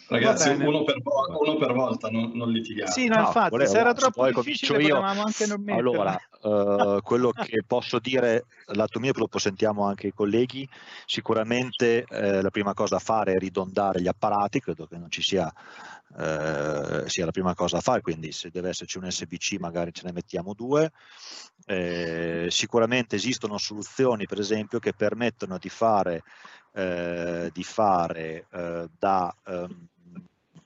Ragazzi, 0.09 0.49
uno 0.49 0.83
per, 0.83 1.01
uno 1.03 1.57
per, 1.57 1.73
volta, 1.73 2.09
non, 2.09 2.31
non 2.33 2.49
litigare. 2.49 2.89
Sì, 2.89 3.07
no, 3.07 3.15
no 3.15 3.21
infatti, 3.27 3.49
volevo, 3.49 3.69
se 3.69 3.77
era 3.77 3.93
troppo 3.93 4.25
se 4.25 4.31
difficile 4.31 4.83
io, 4.83 5.01
anche 5.01 5.45
non 5.45 5.61
metterla. 5.61 5.89
Allora, 5.89 6.19
uh, 6.95 7.01
quello 7.01 7.31
che 7.31 7.63
posso 7.67 7.99
dire, 7.99 8.45
lato 8.67 8.99
mio, 8.99 9.11
lo 9.13 9.27
sentiamo 9.37 9.85
anche 9.85 10.07
i 10.07 10.13
colleghi, 10.13 10.67
sicuramente 11.05 12.05
eh, 12.05 12.41
la 12.41 12.49
prima 12.49 12.73
cosa 12.73 12.95
da 12.95 13.01
fare 13.01 13.33
è 13.33 13.37
ridondare 13.37 14.01
gli 14.01 14.07
apparati, 14.07 14.61
credo 14.61 14.85
che 14.85 14.97
non 14.97 15.11
ci 15.11 15.21
sia, 15.21 15.51
eh, 16.17 17.03
sia 17.07 17.25
la 17.25 17.31
prima 17.31 17.53
cosa 17.53 17.75
da 17.75 17.81
fare, 17.81 17.99
quindi 17.99 18.31
se 18.31 18.49
deve 18.49 18.69
esserci 18.69 18.97
un 18.97 19.11
SBC 19.11 19.57
magari 19.59 19.93
ce 19.93 20.03
ne 20.05 20.13
mettiamo 20.13 20.53
due. 20.53 20.91
Eh, 21.65 22.47
sicuramente 22.49 23.17
esistono 23.17 23.57
soluzioni, 23.57 24.25
per 24.25 24.39
esempio, 24.39 24.79
che 24.79 24.93
permettono 24.93 25.57
di 25.57 25.67
fare, 25.69 26.23
eh, 26.73 27.49
di 27.51 27.63
fare 27.63 28.45
eh, 28.53 28.87
da... 28.97 29.35
Um, 29.47 29.87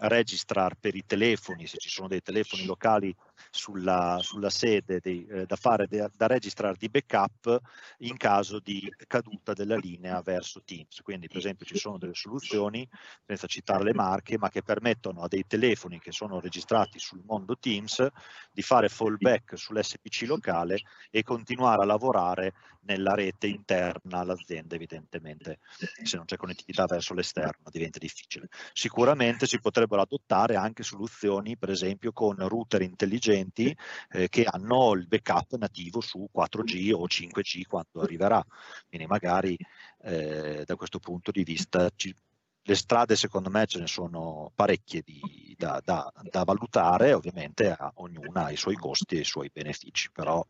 registrar 0.07 0.75
per 0.79 0.95
i 0.95 1.03
telefoni, 1.05 1.67
se 1.67 1.77
ci 1.77 1.89
sono 1.89 2.07
dei 2.07 2.21
telefoni 2.21 2.65
locali 2.65 3.15
sulla, 3.51 4.17
sulla 4.21 4.49
sede 4.49 4.99
dei, 5.01 5.25
eh, 5.27 5.45
da, 5.45 5.57
fare 5.57 5.85
de, 5.87 6.09
da 6.15 6.27
registrare 6.27 6.77
di 6.79 6.89
backup 6.89 7.59
in 7.99 8.15
caso 8.17 8.59
di 8.59 8.91
caduta 9.07 9.53
della 9.53 9.75
linea 9.75 10.21
verso 10.21 10.63
Teams. 10.63 11.01
Quindi 11.01 11.27
per 11.27 11.37
esempio 11.37 11.65
ci 11.65 11.77
sono 11.77 11.97
delle 11.97 12.13
soluzioni, 12.13 12.87
senza 13.25 13.47
citare 13.47 13.83
le 13.83 13.93
marche, 13.93 14.37
ma 14.37 14.49
che 14.49 14.63
permettono 14.63 15.21
a 15.21 15.27
dei 15.27 15.45
telefoni 15.45 15.99
che 15.99 16.11
sono 16.11 16.39
registrati 16.39 16.97
sul 16.97 17.21
mondo 17.25 17.57
Teams 17.57 18.07
di 18.51 18.61
fare 18.61 18.87
fallback 18.87 19.57
sull'SPC 19.57 20.23
locale 20.25 20.79
e 21.09 21.21
continuare 21.23 21.83
a 21.83 21.85
lavorare 21.85 22.53
nella 22.83 23.13
rete 23.13 23.47
interna 23.47 24.19
all'azienda 24.19 24.75
evidentemente. 24.75 25.59
Se 26.03 26.15
non 26.15 26.25
c'è 26.25 26.37
connettività 26.37 26.85
verso 26.85 27.13
l'esterno 27.13 27.69
diventa 27.69 27.99
difficile. 27.99 28.47
Sicuramente 28.73 29.45
si 29.45 29.59
potrebbero 29.59 30.01
adottare 30.01 30.55
anche 30.55 30.83
soluzioni 30.83 31.57
per 31.57 31.69
esempio 31.69 32.11
con 32.13 32.35
router 32.47 32.81
intelligenti 32.81 33.40
utenti 33.41 33.75
eh, 34.11 34.29
che 34.29 34.43
hanno 34.43 34.93
il 34.93 35.07
backup 35.07 35.55
nativo 35.55 36.01
su 36.01 36.27
4G 36.33 36.93
o 36.93 37.05
5G 37.05 37.63
quando 37.67 38.01
arriverà. 38.01 38.43
Quindi 38.87 39.07
magari 39.07 39.57
eh, 40.03 40.63
da 40.65 40.75
questo 40.75 40.99
punto 40.99 41.31
di 41.31 41.43
vista 41.43 41.89
ci, 41.95 42.15
le 42.63 42.75
strade 42.75 43.15
secondo 43.15 43.49
me 43.49 43.65
ce 43.65 43.79
ne 43.79 43.87
sono 43.87 44.51
parecchie 44.53 45.01
di, 45.03 45.55
da, 45.57 45.81
da, 45.83 46.11
da, 46.21 46.43
valutare, 46.43 47.13
ovviamente 47.13 47.71
a, 47.71 47.91
ognuna 47.95 48.45
ha 48.45 48.51
i 48.51 48.57
suoi 48.57 48.75
costi 48.75 49.17
e 49.17 49.21
i 49.21 49.25
suoi 49.25 49.49
benefici, 49.51 50.11
però 50.11 50.45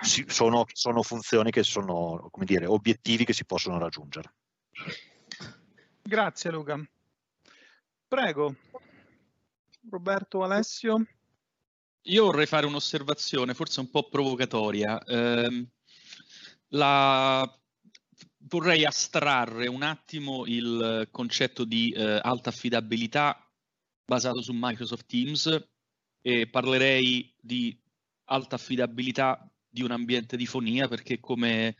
si, 0.00 0.24
sono, 0.28 0.64
sono, 0.72 1.02
funzioni 1.02 1.50
che 1.50 1.62
sono, 1.62 2.28
come 2.30 2.44
dire, 2.44 2.66
obiettivi 2.66 3.24
che 3.24 3.32
si 3.32 3.46
possono 3.46 3.78
raggiungere. 3.78 4.34
Grazie 6.02 6.50
Luca. 6.50 6.78
Prego, 8.06 8.54
Roberto 9.90 10.42
Alessio. 10.44 11.04
Io 12.08 12.24
vorrei 12.24 12.46
fare 12.46 12.66
un'osservazione, 12.66 13.54
forse 13.54 13.80
un 13.80 13.90
po' 13.90 14.08
provocatoria. 14.08 15.02
Eh, 15.02 15.66
la... 16.68 17.60
Vorrei 18.48 18.84
astrarre 18.84 19.66
un 19.66 19.82
attimo 19.82 20.46
il 20.46 21.08
concetto 21.10 21.64
di 21.64 21.90
eh, 21.90 22.20
alta 22.22 22.50
affidabilità 22.50 23.44
basato 24.04 24.40
su 24.40 24.52
Microsoft 24.54 25.06
Teams 25.06 25.68
e 26.22 26.46
parlerei 26.46 27.34
di 27.40 27.76
alta 28.26 28.54
affidabilità 28.54 29.50
di 29.68 29.82
un 29.82 29.90
ambiente 29.90 30.36
di 30.36 30.46
fonia 30.46 30.86
perché 30.86 31.18
come, 31.18 31.74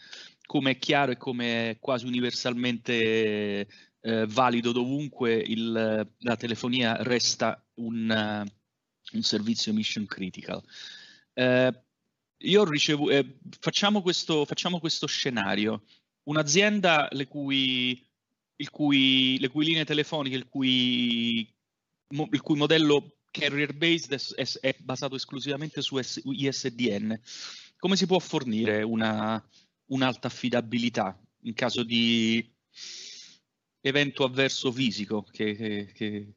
come 0.44 0.72
è 0.72 0.78
chiaro 0.78 1.12
e 1.12 1.16
come 1.16 1.70
è 1.70 1.78
quasi 1.78 2.04
universalmente 2.04 3.68
eh, 4.00 4.26
valido 4.26 4.72
dovunque, 4.72 5.34
il, 5.34 5.70
la 6.18 6.36
telefonia 6.36 6.96
resta 7.02 7.64
un, 7.74 8.44
un 9.12 9.22
servizio 9.22 9.72
mission 9.72 10.06
critical. 10.06 10.62
Eh, 11.34 11.80
io 12.38 12.64
ricevo, 12.64 13.10
eh, 13.10 13.38
facciamo, 13.60 14.02
questo, 14.02 14.44
facciamo 14.44 14.78
questo 14.78 15.06
scenario. 15.06 15.84
Un'azienda 16.24 17.08
le 17.12 17.26
cui, 17.26 18.04
cui, 18.70 19.38
le 19.38 19.48
cui 19.48 19.64
linee 19.64 19.84
telefoniche, 19.84 20.36
il 20.36 20.48
cui, 20.48 21.52
il 22.08 22.40
cui 22.42 22.56
modello 22.56 23.16
carrier 23.30 23.74
based 23.74 24.12
è, 24.12 24.42
è, 24.42 24.60
è, 24.60 24.76
basato 24.80 25.14
esclusivamente 25.14 25.82
su 25.82 26.00
S, 26.00 26.20
ISDN, 26.24 27.18
come 27.78 27.96
si 27.96 28.06
può 28.06 28.18
fornire 28.18 28.82
una, 28.82 29.42
un'alta 29.86 30.26
affidabilità 30.28 31.18
in 31.42 31.54
caso 31.54 31.82
di 31.82 32.44
evento 33.80 34.24
avverso 34.24 34.72
fisico 34.72 35.22
che, 35.22 35.54
che, 35.54 35.92
che, 35.94 36.34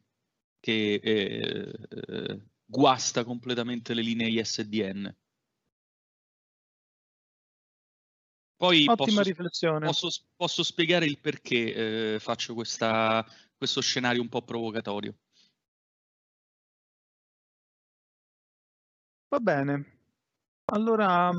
che 0.59 0.93
eh, 1.01 2.39
guasta 2.69 3.23
completamente 3.23 3.93
le 3.95 4.01
linee 4.03 4.29
ISDN? 4.29 5.15
Poi 8.55 8.85
Ottima 8.87 8.95
posso, 8.95 9.21
riflessione. 9.21 9.85
Posso, 9.85 10.09
posso, 10.35 10.63
spiegare 10.63 11.05
il 11.05 11.19
perché 11.19 12.13
eh, 12.13 12.19
faccio 12.19 12.53
questa, 12.53 13.25
questo 13.55 13.81
scenario 13.81 14.21
un 14.21 14.27
po' 14.27 14.41
provocatorio. 14.43 15.15
Va 19.29 19.39
bene. 19.39 19.97
Allora, 20.65 21.31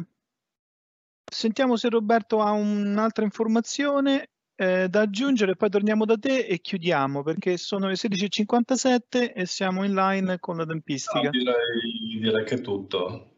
sentiamo 1.31 1.77
se 1.77 1.91
Roberto 1.91 2.41
ha 2.41 2.53
un'altra 2.53 3.25
informazione 3.25 4.31
eh, 4.61 4.91
da 4.91 5.01
aggiungere, 5.01 5.57
poi 5.57 5.71
torniamo 5.71 6.05
da 6.05 6.19
te 6.19 6.41
e 6.41 6.61
chiudiamo 6.61 7.23
perché 7.23 7.57
sono 7.57 7.89
le 7.89 7.95
16.57 7.95 9.33
e 9.35 9.47
siamo 9.47 9.85
in 9.85 9.95
line 9.95 10.39
con 10.39 10.59
la 10.59 10.67
tempistica. 10.67 11.29
Ah, 11.29 11.31
direi, 11.31 12.19
direi 12.21 12.45
che 12.45 12.57
è 12.57 12.61
tutto. 12.61 13.37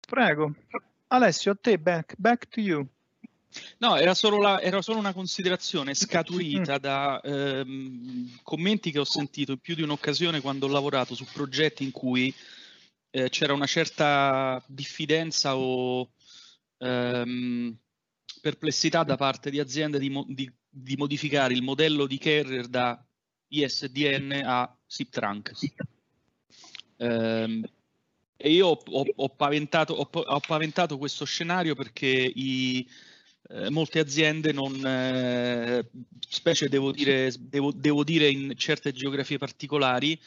Prego. 0.00 0.52
Alessio, 1.06 1.52
a 1.52 1.58
te, 1.60 1.78
back, 1.78 2.16
back 2.18 2.48
to 2.48 2.60
you. 2.60 2.84
No, 3.78 3.94
era 3.94 4.14
solo, 4.14 4.38
la, 4.38 4.60
era 4.60 4.82
solo, 4.82 4.98
una 4.98 5.12
considerazione 5.12 5.94
scaturita 5.94 6.74
mm. 6.74 6.80
da 6.80 7.20
ehm, 7.20 8.40
commenti 8.42 8.90
che 8.90 8.98
ho 8.98 9.04
sentito 9.04 9.52
in 9.52 9.58
più 9.58 9.76
di 9.76 9.82
un'occasione 9.82 10.40
quando 10.40 10.66
ho 10.66 10.70
lavorato 10.70 11.14
su 11.14 11.24
progetti 11.32 11.84
in 11.84 11.92
cui 11.92 12.34
eh, 13.10 13.28
c'era 13.28 13.52
una 13.52 13.66
certa 13.66 14.60
diffidenza 14.66 15.56
o 15.56 16.10
ehm, 16.78 17.78
perplessità 18.48 19.02
da 19.04 19.16
parte 19.16 19.50
di 19.50 19.60
aziende 19.60 19.98
di, 19.98 20.10
di, 20.28 20.50
di, 20.68 20.96
modificare 20.96 21.52
il 21.52 21.62
modello 21.62 22.06
di 22.06 22.18
carrier 22.18 22.66
da 22.66 23.04
ISDN 23.48 24.42
a 24.44 24.74
SIP 24.86 25.10
trunk. 25.10 25.52
Ehm, 26.96 27.64
e 28.36 28.50
io 28.50 28.68
ho, 28.68 28.82
ho, 28.84 29.04
ho, 29.14 29.28
paventato, 29.28 29.94
ho, 29.94 30.40
paventato, 30.40 30.96
questo 30.96 31.24
scenario 31.24 31.74
perché 31.74 32.06
i, 32.06 32.88
eh, 33.50 33.70
molte 33.70 33.98
aziende 33.98 34.52
non, 34.52 34.74
eh, 34.84 35.88
specie 36.18 36.68
devo 36.68 36.90
dire, 36.92 37.32
devo, 37.38 37.72
devo 37.72 38.04
dire 38.04 38.28
in 38.28 38.54
certe 38.56 38.92
geografie 38.92 39.38
particolari, 39.38 40.18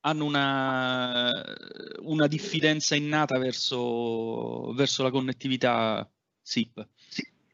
hanno 0.00 0.24
una, 0.24 1.30
una 2.02 2.26
diffidenza 2.26 2.94
innata 2.94 3.38
verso, 3.38 4.72
verso, 4.72 5.02
la 5.02 5.10
connettività 5.10 6.08
SIP. 6.40 6.86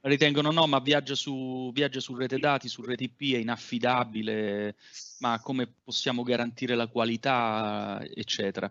Ritengono 0.05 0.51
no, 0.51 0.67
ma 0.67 0.81
viaggia 0.81 1.15
su, 1.15 1.71
viaggia 1.73 2.01
su 2.01 2.17
rete 2.17 2.39
dati, 2.39 2.69
su 2.69 2.83
rete 2.83 3.05
IP, 3.05 3.35
è 3.35 3.39
inaffidabile, 3.39 4.75
ma 5.19 5.39
come 5.41 5.69
possiamo 5.69 6.25
garantire 6.25 6.75
la 6.75 6.89
qualità, 6.89 8.03
eccetera. 8.13 8.71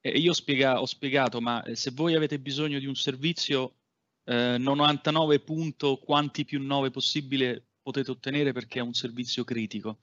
E 0.00 0.10
io 0.10 0.32
spiega, 0.32 0.80
ho 0.80 0.86
spiegato, 0.86 1.40
ma 1.40 1.62
se 1.74 1.92
voi 1.92 2.14
avete 2.16 2.40
bisogno 2.40 2.80
di 2.80 2.86
un 2.86 2.96
servizio 2.96 3.74
eh, 4.24 4.56
99 4.58 5.40
punto 5.40 5.96
quanti 5.96 6.44
più 6.44 6.60
9 6.60 6.90
possibile 6.90 7.68
potete 7.80 8.10
ottenere 8.10 8.52
perché 8.52 8.80
è 8.80 8.82
un 8.82 8.94
servizio 8.94 9.44
critico. 9.44 10.00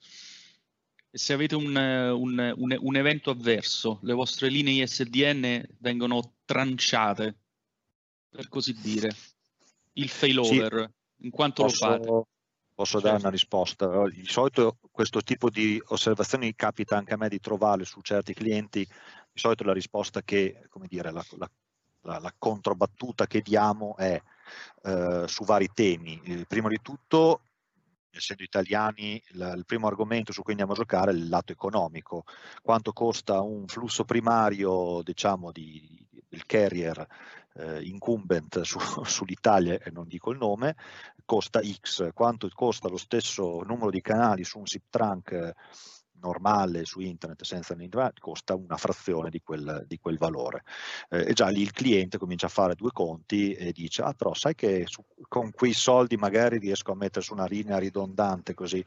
E 1.09 1.17
se 1.17 1.33
avete 1.33 1.55
un, 1.55 1.75
un, 1.75 2.53
un, 2.57 2.77
un 2.79 2.95
evento 2.95 3.29
avverso, 3.29 3.99
le 4.03 4.13
vostre 4.13 4.49
linee 4.49 4.83
ISDN 4.83 5.65
vengono 5.79 6.37
tranciate, 6.45 7.39
per 8.29 8.47
così 8.47 8.73
dire. 8.79 9.13
Il 9.97 10.09
failover, 10.09 10.91
sì, 11.17 11.25
in 11.25 11.31
quanto 11.31 11.63
posso, 11.63 11.87
lo 11.87 11.93
fate? 11.93 12.05
Posso 12.75 12.99
certo. 12.99 13.07
dare 13.07 13.19
una 13.19 13.29
risposta. 13.29 14.07
Di 14.09 14.25
solito 14.25 14.77
questo 14.91 15.21
tipo 15.21 15.49
di 15.49 15.81
osservazioni 15.87 16.55
capita 16.55 16.97
anche 16.97 17.13
a 17.13 17.17
me 17.17 17.29
di 17.29 17.39
trovarle 17.39 17.85
su 17.85 18.01
certi 18.01 18.33
clienti. 18.33 18.79
Di 18.79 19.39
solito 19.39 19.63
la 19.63 19.73
risposta 19.73 20.21
che, 20.21 20.65
come 20.69 20.87
dire, 20.87 21.11
la, 21.11 21.23
la 21.37 21.49
la, 22.05 22.19
la 22.19 22.33
controbattuta 22.37 23.27
che 23.27 23.41
diamo 23.41 23.95
è 23.97 24.19
eh, 24.83 25.23
su 25.27 25.43
vari 25.43 25.69
temi. 25.73 26.21
Eh, 26.23 26.45
prima 26.47 26.69
di 26.69 26.79
tutto, 26.81 27.41
essendo 28.09 28.43
italiani, 28.43 29.21
il 29.33 29.63
primo 29.65 29.87
argomento 29.87 30.31
su 30.31 30.41
cui 30.41 30.51
andiamo 30.51 30.73
a 30.73 30.75
giocare 30.75 31.11
è 31.11 31.13
il 31.13 31.27
lato 31.27 31.51
economico. 31.51 32.23
Quanto 32.61 32.93
costa 32.93 33.41
un 33.41 33.67
flusso 33.67 34.05
primario, 34.05 35.01
diciamo, 35.03 35.51
di, 35.51 36.07
del 36.27 36.45
carrier 36.45 37.05
eh, 37.57 37.81
incumbent 37.83 38.61
su, 38.61 38.79
sull'Italia, 39.03 39.79
e 39.79 39.91
non 39.91 40.07
dico 40.07 40.31
il 40.31 40.37
nome, 40.37 40.75
costa 41.25 41.61
X. 41.61 42.11
Quanto 42.13 42.49
costa 42.53 42.87
lo 42.87 42.97
stesso 42.97 43.61
numero 43.61 43.89
di 43.89 44.01
canali 44.01 44.43
su 44.43 44.59
un 44.59 44.65
SIP 44.65 44.83
trunk 44.89 45.53
normale 46.19 46.85
su 46.85 47.01
internet 47.01 47.43
senza 47.43 47.73
l'internet 47.73 48.19
costa 48.19 48.55
una 48.55 48.77
frazione 48.77 49.29
di 49.29 49.41
quel, 49.41 49.85
di 49.87 49.97
quel 49.99 50.17
valore. 50.17 50.63
Eh, 51.09 51.29
e 51.29 51.33
già 51.33 51.47
lì 51.47 51.61
il 51.61 51.71
cliente 51.71 52.17
comincia 52.17 52.47
a 52.47 52.49
fare 52.49 52.75
due 52.75 52.91
conti 52.91 53.53
e 53.53 53.71
dice, 53.71 54.01
ah 54.01 54.13
però 54.13 54.33
sai 54.33 54.55
che 54.55 54.83
su, 54.85 55.03
con 55.27 55.51
quei 55.51 55.73
soldi 55.73 56.17
magari 56.17 56.57
riesco 56.57 56.91
a 56.91 56.95
mettere 56.95 57.23
su 57.23 57.33
una 57.33 57.45
linea 57.45 57.77
ridondante 57.77 58.53
così 58.53 58.83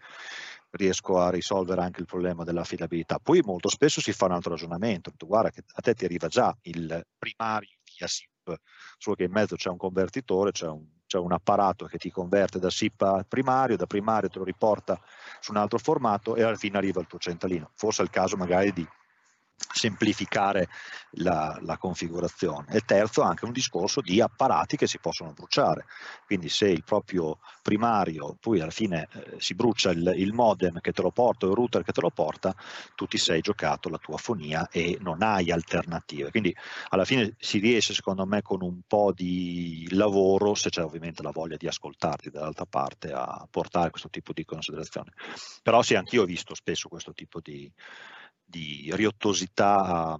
riesco 0.70 1.18
a 1.18 1.30
risolvere 1.30 1.80
anche 1.80 2.00
il 2.00 2.06
problema 2.06 2.44
dell'affidabilità. 2.44 3.18
Poi 3.18 3.40
molto 3.42 3.68
spesso 3.68 4.00
si 4.00 4.12
fa 4.12 4.26
un 4.26 4.32
altro 4.32 4.50
ragionamento, 4.50 5.12
guarda 5.24 5.50
che 5.50 5.62
a 5.66 5.80
te 5.80 5.94
ti 5.94 6.04
arriva 6.04 6.28
già 6.28 6.54
il 6.62 7.06
primario 7.16 7.76
via 7.96 8.06
SIP, 8.06 8.28
solo 8.99 9.16
che 9.16 9.24
in 9.24 9.32
mezzo 9.32 9.57
c'è 9.57 9.70
un 9.70 9.76
convertitore, 9.76 10.53
c'è 10.53 10.66
un 10.66 10.86
un 11.16 11.32
apparato 11.32 11.86
che 11.86 11.96
ti 11.96 12.11
converte 12.11 12.59
da 12.59 12.68
SIP 12.68 13.01
a 13.01 13.24
primario, 13.26 13.78
da 13.78 13.86
primario 13.86 14.28
te 14.28 14.38
lo 14.38 14.44
riporta 14.44 15.01
su 15.40 15.53
un 15.53 15.57
altro 15.57 15.78
formato 15.78 16.36
e 16.36 16.42
alla 16.42 16.55
fine 16.55 16.76
arriva 16.76 17.01
il 17.01 17.07
tuo 17.07 17.18
centralino. 17.18 17.70
Forse 17.72 18.03
è 18.03 18.05
il 18.05 18.11
caso 18.11 18.36
magari 18.36 18.74
di 18.74 18.86
semplificare 19.72 20.68
la, 21.12 21.59
la, 21.62 21.76
configurazione. 21.76 22.66
E 22.70 22.80
terzo 22.80 23.22
anche 23.22 23.44
un 23.44 23.52
discorso 23.52 24.00
di 24.00 24.20
apparati 24.20 24.76
che 24.76 24.86
si 24.86 24.98
possono 24.98 25.32
bruciare, 25.32 25.86
quindi 26.26 26.48
se 26.48 26.68
il 26.68 26.84
proprio 26.84 27.38
primario 27.62 28.36
poi 28.40 28.61
alla 28.61 28.70
fine 28.70 29.09
eh, 29.12 29.36
si 29.38 29.54
brucia 29.54 29.90
il, 29.90 30.12
il, 30.16 30.32
modem 30.32 30.80
che 30.80 30.92
te 30.92 31.02
lo 31.02 31.11
porta 31.11 31.46
o 31.46 31.50
il 31.50 31.54
router 31.54 31.82
che 31.82 31.92
te 31.92 32.00
lo 32.00 32.11
porta, 32.11 32.54
tu 32.94 33.06
ti 33.06 33.18
sei 33.18 33.40
giocato 33.40 33.88
la 33.88 33.98
tua 33.98 34.16
fonia 34.16 34.68
e 34.70 34.96
non 35.00 35.22
hai 35.22 35.50
alternative. 35.50 36.30
Quindi 36.30 36.54
alla 36.88 37.04
fine 37.04 37.34
si 37.38 37.59
riesce 37.59 37.94
secondo 37.94 38.26
me 38.26 38.42
con 38.42 38.62
un 38.62 38.80
po' 38.86 39.12
di 39.12 39.88
lavoro, 39.92 40.54
se 40.54 40.70
c'è 40.70 40.82
ovviamente 40.82 41.22
la 41.22 41.30
voglia 41.30 41.56
di 41.56 41.66
ascoltarti 41.66 42.30
dall'altra 42.30 42.66
parte, 42.66 43.12
a 43.12 43.46
portare 43.50 43.90
questo 43.90 44.09
tipo 44.09 44.32
di 44.32 44.44
considerazione. 44.44 45.12
Però 45.62 45.82
sì, 45.82 45.94
anch'io 45.94 46.22
ho 46.22 46.26
visto 46.26 46.54
spesso 46.54 46.88
questo 46.88 47.12
tipo 47.12 47.40
di 47.40 47.70
di 48.49 48.90
riottosità 48.94 50.18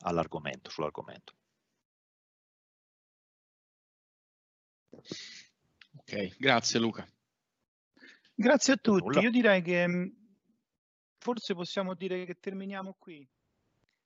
all'argomento, 0.00 0.68
sull'argomento. 0.68 1.34
Ok, 5.98 6.36
grazie 6.38 6.80
Luca. 6.80 7.06
Grazie 8.34 8.72
a 8.74 8.76
tutti. 8.76 9.18
Io 9.20 9.30
direi 9.30 9.62
che 9.62 9.86
mm, 9.86 10.06
forse 11.18 11.54
possiamo 11.54 11.94
dire 11.94 12.24
che 12.24 12.38
terminiamo 12.40 12.96
qui. 12.98 13.26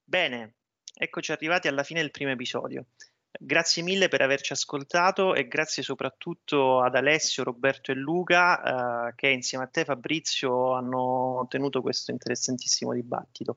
Bene, 0.05 0.57
eccoci 0.93 1.32
arrivati 1.32 1.66
alla 1.66 1.82
fine 1.82 2.01
del 2.01 2.11
primo 2.11 2.30
episodio. 2.30 2.86
Grazie 3.33 3.83
mille 3.83 4.09
per 4.09 4.22
averci 4.22 4.53
ascoltato 4.53 5.35
e 5.35 5.47
grazie 5.47 5.83
soprattutto 5.83 6.81
ad 6.81 6.97
Alessio, 6.97 7.45
Roberto 7.45 7.93
e 7.93 7.95
Luca 7.95 9.09
eh, 9.09 9.14
che 9.14 9.28
insieme 9.28 9.64
a 9.64 9.68
te 9.68 9.85
Fabrizio 9.85 10.74
hanno 10.74 11.47
tenuto 11.49 11.81
questo 11.81 12.11
interessantissimo 12.11 12.93
dibattito. 12.93 13.57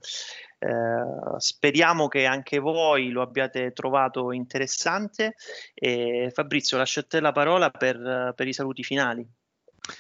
Eh, 0.59 1.37
speriamo 1.37 2.07
che 2.07 2.25
anche 2.25 2.59
voi 2.59 3.09
lo 3.09 3.23
abbiate 3.23 3.73
trovato 3.73 4.31
interessante 4.31 5.35
e 5.73 6.31
Fabrizio 6.33 6.77
lascio 6.77 6.99
a 6.99 7.05
te 7.07 7.19
la 7.19 7.31
parola 7.31 7.69
per, 7.71 8.33
per 8.35 8.47
i 8.47 8.53
saluti 8.53 8.83
finali. 8.83 9.27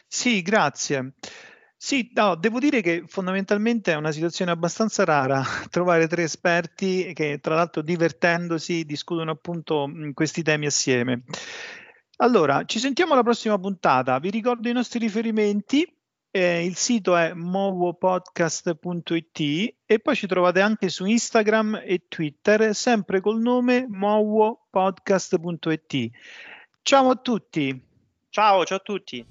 Sì, 0.07 0.41
grazie. 0.41 1.13
Sì, 1.83 2.09
no, 2.13 2.35
devo 2.35 2.59
dire 2.59 2.79
che 2.79 3.03
fondamentalmente 3.07 3.91
è 3.91 3.95
una 3.95 4.13
situazione 4.13 4.51
abbastanza 4.51 5.03
rara 5.03 5.43
trovare 5.69 6.07
tre 6.07 6.23
esperti 6.23 7.11
che 7.13 7.39
tra 7.41 7.55
l'altro 7.55 7.81
divertendosi 7.81 8.85
discutono 8.85 9.31
appunto 9.31 9.91
questi 10.13 10.43
temi 10.43 10.65
assieme. 10.65 11.23
Allora, 12.19 12.63
ci 12.63 12.79
sentiamo 12.79 13.11
alla 13.11 13.23
prossima 13.23 13.59
puntata. 13.59 14.17
Vi 14.19 14.29
ricordo 14.29 14.69
i 14.69 14.71
nostri 14.71 14.99
riferimenti. 14.99 15.85
Eh, 16.31 16.63
il 16.63 16.77
sito 16.77 17.17
è 17.17 17.33
mowopodcast.it 17.33 19.75
e 19.85 19.99
poi 19.99 20.15
ci 20.15 20.25
trovate 20.25 20.61
anche 20.61 20.87
su 20.87 21.03
Instagram 21.03 21.81
e 21.83 22.05
Twitter, 22.07 22.73
sempre 22.73 23.19
col 23.19 23.41
nome 23.41 23.87
mowopodcast.it. 23.89 26.09
Ciao 26.81 27.09
a 27.09 27.15
tutti. 27.17 27.77
Ciao, 28.29 28.63
ciao 28.63 28.77
a 28.77 28.81
tutti. 28.81 29.25